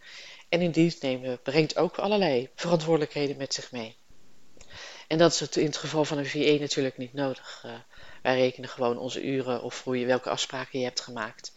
En 0.49 0.61
in 0.61 0.71
dienst 0.71 1.01
nemen 1.01 1.41
brengt 1.41 1.77
ook 1.77 1.97
allerlei 1.97 2.49
verantwoordelijkheden 2.55 3.37
met 3.37 3.53
zich 3.53 3.71
mee. 3.71 3.98
En 5.09 5.17
dat 5.17 5.31
is 5.31 5.39
het 5.39 5.55
in 5.55 5.65
het 5.65 5.77
geval 5.77 6.05
van 6.05 6.17
een 6.17 6.25
VE 6.25 6.57
natuurlijk 6.59 6.97
niet 6.97 7.13
nodig. 7.13 7.65
Wij 8.21 8.35
rekenen 8.35 8.69
gewoon 8.69 8.97
onze 8.97 9.23
uren 9.23 9.61
of 9.63 9.83
hoe 9.83 9.99
je, 9.99 10.05
welke 10.05 10.29
afspraken 10.29 10.79
je 10.79 10.85
hebt 10.85 11.01
gemaakt. 11.01 11.53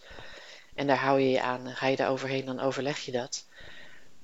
En 0.75 0.87
daar 0.87 0.99
hou 0.99 1.21
je 1.21 1.31
je 1.31 1.43
aan. 1.43 1.75
Ga 1.75 1.87
je 1.87 1.97
daar 1.97 2.11
overheen, 2.11 2.45
dan 2.45 2.61
overleg 2.61 2.99
je 2.99 3.13
dat. 3.13 3.47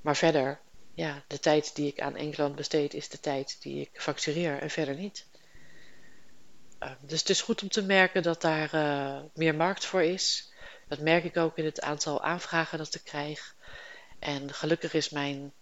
Maar 0.01 0.17
verder, 0.17 0.61
ja, 0.95 1.23
de 1.27 1.39
tijd 1.39 1.75
die 1.75 1.87
ik 1.87 2.01
aan 2.01 2.17
Engeland 2.17 2.57
besteed 2.57 2.95
is 2.95 3.09
de 3.09 3.21
tijd 3.21 3.57
die 3.63 3.81
ik 3.81 4.01
factureer 4.01 4.59
en 4.59 4.71
verder 4.71 4.95
niet. 4.95 5.27
Uh, 6.81 6.91
dus 7.01 7.21
het 7.21 7.29
is 7.29 7.41
goed 7.41 7.63
om 7.63 7.69
te 7.69 7.83
merken 7.83 8.23
dat 8.23 8.41
daar 8.41 8.75
uh, 8.75 9.21
meer 9.35 9.55
markt 9.55 9.85
voor 9.85 10.03
is. 10.03 10.53
Dat 10.89 10.99
merk 10.99 11.25
ik 11.25 11.37
ook 11.37 11.59
in 11.59 11.65
het 11.65 11.81
aantal 11.81 12.23
aanvragen 12.23 12.79
dat 12.79 12.95
ik 12.95 13.05
krijg. 13.05 13.55
En 14.19 14.53
gelukkig 14.55 14.95
is 14.95 15.11
mijn 15.11 15.53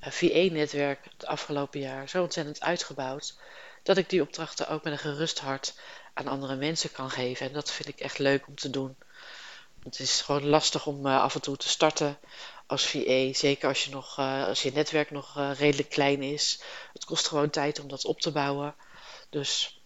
VE-netwerk 0.00 1.04
het 1.04 1.26
afgelopen 1.26 1.80
jaar 1.80 2.08
zo 2.08 2.22
ontzettend 2.22 2.60
uitgebouwd 2.60 3.38
dat 3.82 3.96
ik 3.96 4.10
die 4.10 4.22
opdrachten 4.22 4.68
ook 4.68 4.84
met 4.84 4.92
een 4.92 4.98
gerust 4.98 5.38
hart 5.38 5.74
aan 6.14 6.26
andere 6.26 6.56
mensen 6.56 6.92
kan 6.92 7.10
geven. 7.10 7.46
En 7.46 7.52
dat 7.52 7.70
vind 7.70 7.88
ik 7.88 8.00
echt 8.00 8.18
leuk 8.18 8.46
om 8.46 8.54
te 8.54 8.70
doen. 8.70 8.96
Het 9.82 9.98
is 9.98 10.20
gewoon 10.20 10.46
lastig 10.46 10.86
om 10.86 11.06
uh, 11.06 11.22
af 11.22 11.34
en 11.34 11.40
toe 11.40 11.56
te 11.56 11.68
starten 11.68 12.18
als 12.66 12.86
VA. 12.86 13.32
Zeker 13.32 13.68
als 13.68 13.84
je, 13.84 13.90
nog, 13.90 14.18
uh, 14.18 14.46
als 14.46 14.62
je 14.62 14.72
netwerk 14.72 15.10
nog 15.10 15.38
uh, 15.38 15.50
redelijk 15.54 15.88
klein 15.88 16.22
is. 16.22 16.62
Het 16.92 17.04
kost 17.04 17.28
gewoon 17.28 17.50
tijd 17.50 17.80
om 17.80 17.88
dat 17.88 18.04
op 18.04 18.20
te 18.20 18.32
bouwen. 18.32 18.74
Dus 19.30 19.80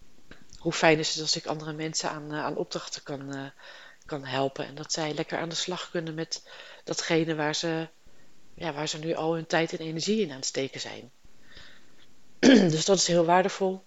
hoe 0.59 0.73
fijn 0.73 0.99
is 0.99 1.09
het 1.13 1.21
als 1.21 1.37
ik 1.37 1.47
andere 1.47 1.73
mensen 1.73 2.11
aan, 2.11 2.33
aan 2.33 2.57
opdrachten 2.57 3.03
kan, 3.03 3.53
kan 4.05 4.25
helpen. 4.25 4.67
En 4.67 4.75
dat 4.75 4.93
zij 4.93 5.15
lekker 5.15 5.39
aan 5.39 5.49
de 5.49 5.55
slag 5.55 5.91
kunnen 5.91 6.15
met 6.15 6.49
datgene 6.85 7.35
waar 7.35 7.55
ze, 7.55 7.89
ja, 8.55 8.73
waar 8.73 8.89
ze 8.89 8.99
nu 8.99 9.15
al 9.15 9.35
hun 9.35 9.47
tijd 9.47 9.73
en 9.73 9.79
energie 9.79 10.21
in 10.21 10.31
aan 10.31 10.37
het 10.37 10.47
steken 10.47 10.81
zijn. 10.81 11.11
dus 12.73 12.85
dat 12.85 12.97
is 12.97 13.07
heel 13.07 13.25
waardevol. 13.25 13.85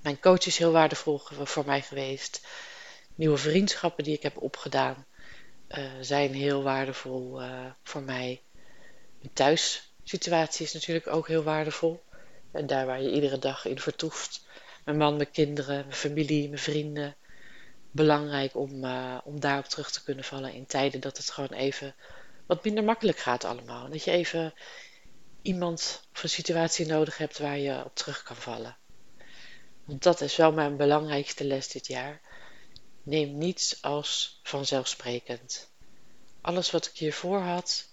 Mijn 0.00 0.20
coach 0.20 0.46
is 0.46 0.58
heel 0.58 0.72
waardevol 0.72 1.20
voor 1.24 1.64
mij 1.64 1.82
geweest. 1.82 2.46
Nieuwe 3.14 3.36
vriendschappen 3.36 4.04
die 4.04 4.14
ik 4.14 4.22
heb 4.22 4.42
opgedaan 4.42 5.06
uh, 5.78 5.84
zijn 6.00 6.34
heel 6.34 6.62
waardevol 6.62 7.42
uh, 7.42 7.64
voor 7.82 8.02
mij. 8.02 8.42
Mijn 9.20 9.32
thuissituatie 9.32 10.66
is 10.66 10.72
natuurlijk 10.72 11.06
ook 11.06 11.28
heel 11.28 11.42
waardevol. 11.42 12.02
En 12.52 12.66
daar 12.66 12.86
waar 12.86 13.02
je 13.02 13.12
iedere 13.12 13.38
dag 13.38 13.64
in 13.64 13.78
vertoeft. 13.78 14.46
Mijn 14.84 14.96
man, 14.96 15.16
mijn 15.16 15.30
kinderen, 15.30 15.74
mijn 15.74 15.92
familie, 15.92 16.48
mijn 16.48 16.60
vrienden. 16.60 17.16
Belangrijk 17.90 18.56
om, 18.56 18.84
uh, 18.84 19.18
om 19.24 19.40
daarop 19.40 19.64
terug 19.64 19.90
te 19.90 20.02
kunnen 20.02 20.24
vallen 20.24 20.52
in 20.52 20.66
tijden 20.66 21.00
dat 21.00 21.16
het 21.16 21.30
gewoon 21.30 21.52
even 21.52 21.94
wat 22.50 22.64
minder 22.64 22.84
makkelijk 22.84 23.18
gaat 23.18 23.44
allemaal. 23.44 23.90
Dat 23.90 24.04
je 24.04 24.10
even 24.10 24.54
iemand 25.42 26.02
of 26.12 26.22
een 26.22 26.28
situatie 26.28 26.86
nodig 26.86 27.18
hebt 27.18 27.38
waar 27.38 27.58
je 27.58 27.84
op 27.84 27.94
terug 27.94 28.22
kan 28.22 28.36
vallen. 28.36 28.76
Want 29.84 30.02
dat 30.02 30.20
is 30.20 30.36
wel 30.36 30.52
mijn 30.52 30.76
belangrijkste 30.76 31.44
les 31.44 31.68
dit 31.68 31.86
jaar. 31.86 32.20
Neem 33.02 33.38
niets 33.38 33.82
als 33.82 34.40
vanzelfsprekend. 34.42 35.70
Alles 36.40 36.70
wat 36.70 36.86
ik 36.86 36.96
hiervoor 36.96 37.40
had, 37.40 37.88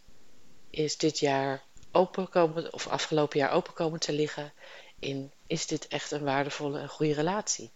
is 0.69 0.97
dit 0.97 1.19
jaar 1.19 1.63
open 1.91 2.29
komen, 2.29 2.73
of 2.73 2.87
afgelopen 2.87 3.39
jaar 3.39 3.51
open 3.51 3.73
komen 3.73 3.99
te 3.99 4.13
liggen 4.13 4.53
in 4.99 5.31
is 5.47 5.67
dit 5.67 5.87
echt 5.87 6.11
een 6.11 6.23
waardevolle 6.23 6.79
en 6.79 6.89
goede 6.89 7.13
relatie? 7.13 7.71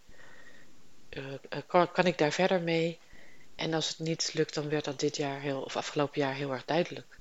Uh, 1.10 1.34
kan, 1.68 1.92
kan, 1.92 2.06
ik 2.06 2.18
daar 2.18 2.32
verder 2.32 2.62
mee? 2.62 3.00
En 3.62 3.74
als 3.74 3.88
het 3.88 4.00
niet 4.00 4.34
lukt, 4.34 4.54
dan 4.54 4.70
werd 4.70 4.86
dat 4.86 5.00
dit 5.00 5.18
jaar 5.18 5.40
heel, 5.40 5.62
of 5.62 5.76
afgelopen 5.76 6.22
jaar 6.22 6.34
heel 6.34 6.52
erg 6.52 6.66
duidelijk. 6.66 7.20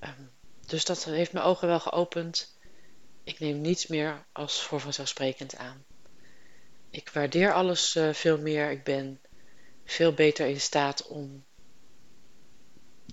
Um, 0.00 0.30
dus 0.66 0.84
dat 0.84 1.04
heeft 1.04 1.32
mijn 1.32 1.44
ogen 1.44 1.68
wel 1.68 1.80
geopend. 1.80 2.58
Ik 3.22 3.38
neem 3.38 3.60
niets 3.60 3.86
meer 3.86 4.24
als 4.32 4.62
voor 4.62 4.80
vanzelfsprekend 4.80 5.56
aan. 5.56 5.84
Ik 6.90 7.08
waardeer 7.08 7.52
alles 7.52 7.96
uh, 7.96 8.12
veel 8.12 8.38
meer. 8.38 8.70
Ik 8.70 8.84
ben 8.84 9.20
veel 9.84 10.12
beter 10.12 10.46
in 10.46 10.60
staat 10.60 11.06
om 11.06 11.44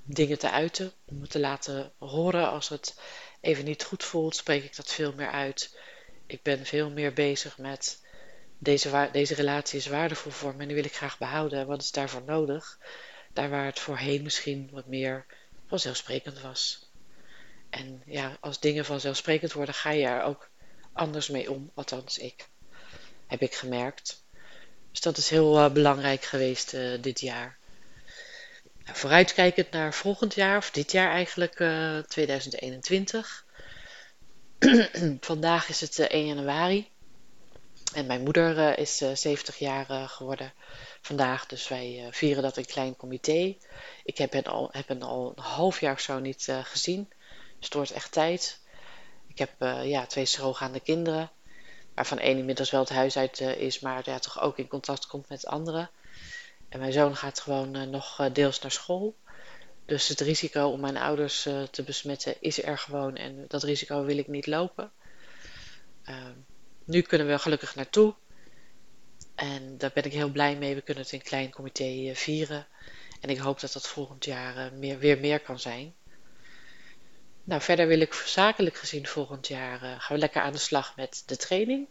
dingen 0.03 0.39
te 0.39 0.50
uiten, 0.50 0.91
om 1.06 1.22
het 1.22 1.30
te 1.30 1.39
laten 1.39 1.91
horen. 1.98 2.50
Als 2.50 2.70
het 2.70 3.00
even 3.41 3.65
niet 3.65 3.84
goed 3.84 4.03
voelt, 4.03 4.36
spreek 4.36 4.63
ik 4.63 4.75
dat 4.75 4.91
veel 4.91 5.13
meer 5.13 5.32
uit. 5.32 5.77
Ik 6.25 6.41
ben 6.41 6.65
veel 6.65 6.89
meer 6.89 7.13
bezig 7.13 7.58
met 7.58 8.00
deze, 8.63 9.10
deze 9.12 9.36
relatie 9.36 9.80
is 9.80 9.88
waardevol 9.88 10.32
voor 10.32 10.56
me 10.56 10.62
en 10.62 10.68
die 10.68 10.75
wil 10.75 10.86
ik 10.86 10.96
graag 10.96 11.18
behouden. 11.18 11.68
wat 11.68 11.82
is 11.82 11.91
daarvoor 11.91 12.24
nodig? 12.25 12.80
Daar 13.34 13.50
waar 13.50 13.65
het 13.65 13.80
voorheen 13.80 14.24
misschien 14.24 14.70
wat 14.72 14.86
meer 14.86 15.25
vanzelfsprekend 15.68 16.41
was. 16.41 16.89
En 17.70 18.01
ja, 18.06 18.38
als 18.39 18.60
dingen 18.60 18.86
vanzelfsprekend 18.86 19.53
worden, 19.53 19.75
ga 19.75 19.89
je 19.89 20.06
er 20.06 20.22
ook 20.24 20.50
anders 20.94 21.30
mee 21.30 21.51
om. 21.51 21.72
Althans, 21.74 22.18
ik. 22.18 22.48
Heb 23.27 23.41
ik 23.41 23.53
gemerkt. 23.53 24.24
Dus 24.91 25.01
dat 25.01 25.18
is 25.18 25.30
heel 25.30 25.58
uh, 25.58 25.72
belangrijk 25.72 26.24
geweest 26.24 26.74
uh, 26.74 27.01
dit 27.01 27.20
jaar. 27.20 27.58
Nou, 28.84 28.98
vooruitkijkend 28.98 29.72
naar 29.72 29.94
volgend 29.94 30.34
jaar, 30.34 30.58
of 30.58 30.72
dit 30.72 30.91
jaar 30.91 31.12
eigenlijk, 31.12 31.60
uh, 31.60 31.98
2021. 31.98 33.46
Vandaag 35.20 35.70
is 35.70 35.82
het 35.82 36.00
1 36.00 36.25
januari. 36.25 36.91
En 37.93 38.05
mijn 38.05 38.24
moeder 38.24 38.77
is 38.77 38.98
70 38.98 39.57
jaar 39.57 40.10
geworden 40.10 40.53
vandaag. 41.01 41.45
Dus 41.45 41.67
wij 41.67 42.07
vieren 42.12 42.43
dat 42.43 42.57
in 42.57 42.65
klein 42.65 42.95
comité. 42.95 43.55
Ik 44.03 44.17
heb 44.17 44.33
hen 44.33 44.43
al, 44.43 44.69
heb 44.71 44.88
hen 44.88 45.01
al 45.01 45.33
een 45.36 45.43
half 45.43 45.79
jaar 45.79 45.93
of 45.93 46.00
zo 46.00 46.19
niet 46.19 46.48
gezien. 46.63 47.10
Dus 47.55 47.65
het 47.65 47.74
wordt 47.74 47.91
echt 47.91 48.12
tijd. 48.12 48.60
Ik 49.27 49.38
heb 49.38 49.51
ja, 49.83 50.05
twee 50.05 50.25
strogaande 50.25 50.79
kinderen 50.79 51.31
waarvan 51.93 52.19
één 52.19 52.38
inmiddels 52.38 52.71
wel 52.71 52.79
het 52.79 52.89
huis 52.89 53.17
uit 53.17 53.39
is, 53.39 53.79
maar 53.79 54.01
ja, 54.05 54.19
toch 54.19 54.41
ook 54.41 54.57
in 54.57 54.67
contact 54.67 55.07
komt 55.07 55.29
met 55.29 55.45
anderen. 55.45 55.89
En 56.69 56.79
mijn 56.79 56.91
zoon 56.91 57.15
gaat 57.15 57.39
gewoon 57.39 57.89
nog 57.89 58.29
deels 58.33 58.60
naar 58.60 58.71
school. 58.71 59.15
Dus 59.86 60.07
het 60.07 60.19
risico 60.19 60.67
om 60.67 60.79
mijn 60.79 60.98
ouders 60.98 61.41
te 61.71 61.83
besmetten 61.86 62.36
is 62.39 62.63
er 62.63 62.77
gewoon 62.77 63.15
en 63.15 63.45
dat 63.48 63.63
risico 63.63 64.03
wil 64.03 64.17
ik 64.17 64.27
niet 64.27 64.48
lopen. 64.48 64.91
Ehm, 66.03 66.33
nu 66.91 67.01
kunnen 67.01 67.27
we 67.27 67.39
gelukkig 67.39 67.75
naartoe. 67.75 68.15
En 69.36 69.77
daar 69.77 69.91
ben 69.93 70.03
ik 70.03 70.13
heel 70.13 70.29
blij 70.29 70.55
mee. 70.55 70.75
We 70.75 70.81
kunnen 70.81 71.03
het 71.03 71.12
in 71.13 71.21
klein 71.21 71.50
comité 71.50 72.12
vieren. 72.15 72.67
En 73.21 73.29
ik 73.29 73.38
hoop 73.38 73.60
dat 73.60 73.74
dat 73.74 73.88
volgend 73.88 74.25
jaar 74.25 74.74
meer, 74.74 75.00
weer 75.00 75.19
meer 75.19 75.39
kan 75.39 75.60
zijn. 75.60 75.95
Nou, 77.43 77.62
verder 77.62 77.88
wil 77.88 78.00
ik 78.00 78.13
zakelijk 78.13 78.75
gezien 78.75 79.07
volgend 79.07 79.48
jaar 79.48 79.83
uh, 79.83 79.89
gaan 80.00 80.15
we 80.15 80.17
lekker 80.17 80.41
aan 80.41 80.51
de 80.51 80.57
slag 80.57 80.95
met 80.95 81.24
de 81.25 81.38
training, 81.38 81.88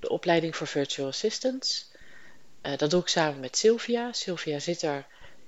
de 0.00 0.08
opleiding 0.08 0.56
voor 0.56 0.66
virtual 0.66 1.08
assistants. 1.08 1.92
Dat 2.76 2.90
doe 2.90 3.00
ik 3.00 3.08
samen 3.08 3.40
met 3.40 3.56
Sylvia. 3.56 4.12
Sylvia 4.12 4.58
Zitter 4.58 5.06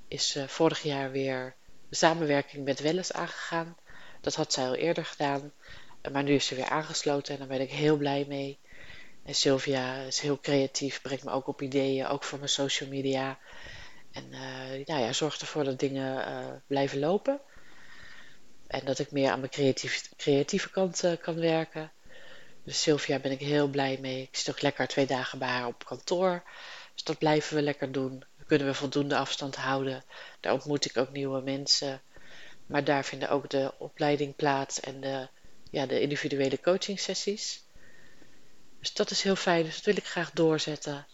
is 0.08 0.38
vorig 0.46 0.82
jaar 0.82 1.10
weer 1.10 1.54
samenwerking 1.90 2.64
met 2.64 2.80
Welles 2.80 3.12
aangegaan. 3.12 3.76
Dat 4.20 4.34
had 4.34 4.52
zij 4.52 4.66
al 4.66 4.74
eerder 4.74 5.04
gedaan, 5.04 5.52
maar 6.12 6.22
nu 6.22 6.34
is 6.34 6.46
ze 6.46 6.54
weer 6.54 6.68
aangesloten 6.68 7.32
en 7.32 7.38
daar 7.38 7.48
ben 7.48 7.60
ik 7.60 7.70
heel 7.70 7.96
blij 7.96 8.24
mee. 8.28 8.58
En 9.26 9.34
Sylvia 9.34 9.96
is 9.96 10.20
heel 10.20 10.40
creatief, 10.40 11.02
brengt 11.02 11.24
me 11.24 11.30
ook 11.30 11.46
op 11.46 11.62
ideeën, 11.62 12.06
ook 12.06 12.24
voor 12.24 12.38
mijn 12.38 12.50
social 12.50 12.88
media. 12.88 13.38
En 14.12 14.28
nou 14.84 15.00
ja, 15.00 15.12
zorgt 15.12 15.40
ervoor 15.40 15.64
dat 15.64 15.78
dingen 15.78 16.62
blijven 16.66 16.98
lopen. 16.98 17.40
En 18.66 18.84
dat 18.84 18.98
ik 18.98 19.10
meer 19.10 19.30
aan 19.30 19.38
mijn 19.38 19.50
creatieve, 19.50 20.08
creatieve 20.16 20.70
kant 20.70 21.04
uh, 21.04 21.12
kan 21.20 21.40
werken. 21.40 21.92
Dus 22.64 22.82
Sylvia 22.82 23.18
ben 23.18 23.32
ik 23.32 23.40
heel 23.40 23.68
blij 23.68 23.98
mee. 24.00 24.22
Ik 24.22 24.36
zit 24.36 24.50
ook 24.50 24.62
lekker 24.62 24.86
twee 24.86 25.06
dagen 25.06 25.38
bij 25.38 25.48
haar 25.48 25.66
op 25.66 25.84
kantoor. 25.84 26.42
Dus 26.94 27.04
dat 27.04 27.18
blijven 27.18 27.56
we 27.56 27.62
lekker 27.62 27.92
doen. 27.92 28.18
Dan 28.36 28.46
kunnen 28.46 28.66
we 28.66 28.74
voldoende 28.74 29.16
afstand 29.16 29.56
houden. 29.56 30.04
Daar 30.40 30.52
ontmoet 30.52 30.84
ik 30.84 30.96
ook 30.96 31.10
nieuwe 31.10 31.40
mensen. 31.40 32.02
Maar 32.66 32.84
daar 32.84 33.04
vinden 33.04 33.28
ook 33.28 33.50
de 33.50 33.74
opleiding 33.78 34.36
plaats 34.36 34.80
en 34.80 35.00
de, 35.00 35.28
ja, 35.70 35.86
de 35.86 36.00
individuele 36.00 36.60
coaching 36.60 37.00
sessies. 37.00 37.65
Dus 38.86 38.94
dat 38.94 39.10
is 39.10 39.22
heel 39.22 39.36
fijn. 39.36 39.64
Dus 39.64 39.74
dat 39.74 39.84
wil 39.84 39.96
ik 39.96 40.06
graag 40.06 40.30
doorzetten. 40.30 41.06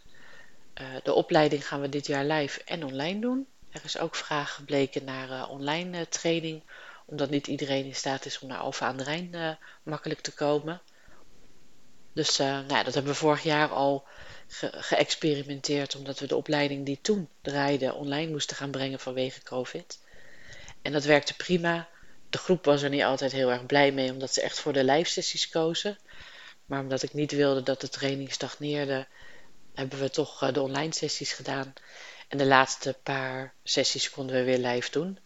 Uh, 0.81 0.87
de 1.03 1.13
opleiding 1.13 1.67
gaan 1.67 1.81
we 1.81 1.89
dit 1.89 2.07
jaar 2.07 2.25
live 2.25 2.65
en 2.65 2.85
online 2.85 3.21
doen. 3.21 3.47
Er 3.71 3.81
is 3.85 3.99
ook 3.99 4.15
vraag 4.15 4.55
gebleken 4.55 5.05
naar 5.05 5.31
uh, 5.31 5.51
online 5.51 5.99
uh, 5.99 6.05
training 6.05 6.63
omdat 7.07 7.31
niet 7.31 7.47
iedereen 7.47 7.85
in 7.85 7.95
staat 7.95 8.25
is 8.25 8.39
om 8.39 8.49
naar 8.49 8.59
Alfa 8.59 8.87
aan 8.87 8.97
de 8.97 9.03
Rijn 9.03 9.59
makkelijk 9.83 10.21
te 10.21 10.33
komen. 10.33 10.81
Dus 12.13 12.37
nou 12.37 12.67
dat 12.67 12.95
hebben 12.95 13.13
we 13.13 13.19
vorig 13.19 13.43
jaar 13.43 13.69
al 13.69 14.07
ge 14.49 14.71
geëxperimenteerd, 14.73 15.97
omdat 15.97 16.19
we 16.19 16.27
de 16.27 16.37
opleiding 16.37 16.87
die 16.87 16.99
toen 17.03 17.29
draaide 17.41 17.95
online 17.95 18.31
moesten 18.31 18.57
gaan 18.57 18.71
brengen 18.71 19.01
vanwege 19.01 19.43
COVID. 19.43 20.01
En 20.83 20.93
dat 20.93 21.05
werkte 21.05 21.37
prima. 21.37 21.89
De 22.31 22.39
groep 22.39 22.65
was 22.65 22.83
er 22.83 22.91
niet 22.91 23.03
altijd 23.03 23.33
heel 23.33 23.51
erg 23.51 23.67
blij 23.67 23.93
mee, 23.93 24.11
omdat 24.11 24.35
ze 24.35 24.41
echt 24.41 24.61
voor 24.61 24.73
de 24.73 24.85
live 24.85 25.11
sessies 25.11 25.49
kozen. 25.49 25.99
Maar 26.73 26.81
omdat 26.81 27.03
ik 27.03 27.13
niet 27.13 27.33
wilde 27.33 27.63
dat 27.63 27.81
de 27.81 27.89
training 27.89 28.33
stagneerde, 28.33 29.07
hebben 29.75 29.99
we 29.99 30.11
toch 30.11 30.43
uh, 30.43 30.53
de 30.53 30.61
online 30.61 30.95
sessies 30.95 31.33
gedaan. 31.33 31.73
En 32.29 32.39
de 32.39 32.47
laatste 32.47 32.99
paar 33.03 33.55
sessies 33.63 34.11
konden 34.11 34.37
we 34.37 34.43
weer 34.43 34.59
live 34.59 34.91
doen. 34.91 35.19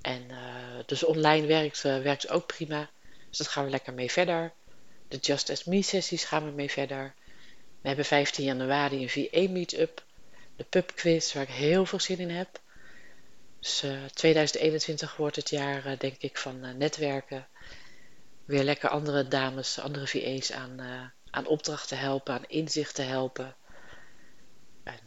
En 0.00 0.26
uh, 0.30 0.38
dus 0.86 1.04
online 1.04 1.46
werkt, 1.46 1.84
uh, 1.84 2.02
werkt 2.02 2.28
ook 2.28 2.46
prima. 2.46 2.90
Dus 3.28 3.38
dat 3.38 3.48
gaan 3.48 3.64
we 3.64 3.70
lekker 3.70 3.92
mee 3.92 4.10
verder. 4.10 4.52
De 5.08 5.16
Just 5.16 5.50
As 5.50 5.64
Me 5.64 5.82
sessies 5.82 6.24
gaan 6.24 6.44
we 6.44 6.50
mee 6.50 6.70
verder. 6.70 7.14
We 7.80 7.88
hebben 7.88 8.04
15 8.04 8.44
januari 8.44 9.02
een 9.02 9.10
VA 9.10 9.50
meetup. 9.52 10.04
De 10.56 10.64
pub 10.64 10.92
quiz 10.94 11.32
waar 11.32 11.42
ik 11.42 11.48
heel 11.48 11.86
veel 11.86 12.00
zin 12.00 12.18
in 12.18 12.30
heb. 12.30 12.60
Dus 13.60 13.82
uh, 13.84 14.04
2021 14.04 15.16
wordt 15.16 15.36
het 15.36 15.50
jaar 15.50 15.98
denk 15.98 16.16
ik 16.18 16.38
van 16.38 16.76
netwerken. 16.76 17.46
Weer 18.48 18.64
lekker 18.64 18.88
andere 18.88 19.28
dames, 19.28 19.78
andere 19.78 20.06
VA's 20.06 20.52
aan, 20.52 20.80
aan 21.30 21.46
opdrachten 21.46 21.98
helpen, 21.98 22.34
aan 22.34 22.44
inzichten 22.46 23.08
helpen. 23.08 23.56
En 24.84 24.98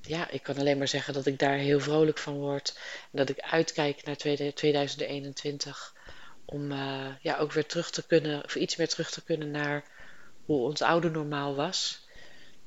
ja, 0.00 0.30
ik 0.30 0.42
kan 0.42 0.58
alleen 0.58 0.78
maar 0.78 0.88
zeggen 0.88 1.14
dat 1.14 1.26
ik 1.26 1.38
daar 1.38 1.56
heel 1.56 1.80
vrolijk 1.80 2.18
van 2.18 2.34
word. 2.34 2.78
En 3.12 3.18
dat 3.18 3.28
ik 3.28 3.40
uitkijk 3.40 4.04
naar 4.04 4.16
2021 4.16 5.94
om 6.44 6.72
uh, 6.72 7.06
ja, 7.20 7.36
ook 7.36 7.52
weer 7.52 7.66
terug 7.66 7.90
te 7.90 8.06
kunnen, 8.06 8.44
of 8.44 8.54
iets 8.54 8.76
meer 8.76 8.88
terug 8.88 9.10
te 9.10 9.24
kunnen 9.24 9.50
naar 9.50 9.84
hoe 10.44 10.64
ons 10.64 10.82
oude 10.82 11.10
normaal 11.10 11.54
was. 11.54 12.06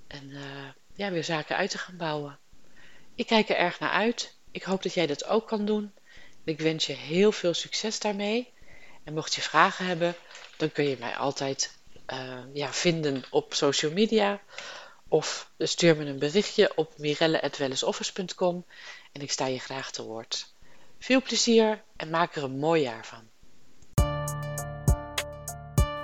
En 0.07 0.29
uh, 0.29 0.69
ja, 0.93 1.11
weer 1.11 1.23
zaken 1.23 1.55
uit 1.55 1.69
te 1.69 1.77
gaan 1.77 1.97
bouwen. 1.97 2.39
Ik 3.15 3.27
kijk 3.27 3.49
er 3.49 3.55
erg 3.55 3.79
naar 3.79 3.91
uit. 3.91 4.37
Ik 4.51 4.63
hoop 4.63 4.83
dat 4.83 4.93
jij 4.93 5.07
dat 5.07 5.25
ook 5.25 5.47
kan 5.47 5.65
doen. 5.65 5.93
Ik 6.43 6.59
wens 6.59 6.85
je 6.85 6.93
heel 6.93 7.31
veel 7.31 7.53
succes 7.53 7.99
daarmee. 7.99 8.50
En 9.03 9.13
mocht 9.13 9.35
je 9.35 9.41
vragen 9.41 9.85
hebben, 9.85 10.15
dan 10.57 10.71
kun 10.71 10.85
je 10.85 10.97
mij 10.99 11.15
altijd 11.15 11.79
uh, 12.13 12.39
ja, 12.53 12.73
vinden 12.73 13.23
op 13.29 13.53
social 13.53 13.91
media. 13.91 14.41
Of 15.07 15.51
stuur 15.57 15.95
me 15.95 16.05
een 16.05 16.19
berichtje 16.19 16.71
op 16.75 16.93
mirelle.wellesoffice.com 16.97 18.65
en 19.11 19.21
ik 19.21 19.31
sta 19.31 19.45
je 19.45 19.59
graag 19.59 19.91
te 19.91 20.03
woord. 20.03 20.53
Veel 20.99 21.21
plezier 21.21 21.83
en 21.95 22.09
maak 22.09 22.35
er 22.35 22.43
een 22.43 22.59
mooi 22.59 22.81
jaar 22.81 23.05
van. 23.05 23.29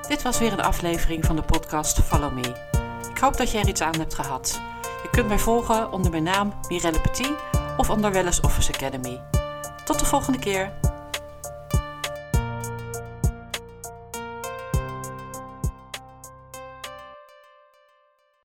Dit 0.08 0.22
was 0.22 0.40
weer 0.40 0.52
een 0.52 0.62
aflevering 0.62 1.26
van 1.26 1.36
de 1.36 1.44
podcast 1.44 2.00
Follow 2.00 2.34
Me. 2.34 2.76
Ik 3.10 3.18
hoop 3.18 3.38
dat 3.38 3.52
je 3.52 3.58
er 3.58 3.68
iets 3.68 3.82
aan 3.82 4.00
hebt 4.00 4.14
gehad. 4.14 4.62
Je 5.04 5.10
kunt 5.12 5.28
mij 5.28 5.40
volgen 5.40 5.92
onder 5.92 6.12
mijn 6.12 6.24
naam 6.24 6.60
Mirelle 6.68 7.02
Petit 7.02 7.32
of 7.78 7.90
onder 7.90 8.12
Welles 8.12 8.40
Office 8.40 8.74
Academy. 8.74 9.22
Tot 9.86 10.00
de 10.00 10.06
volgende 10.06 10.40
keer. 10.40 10.87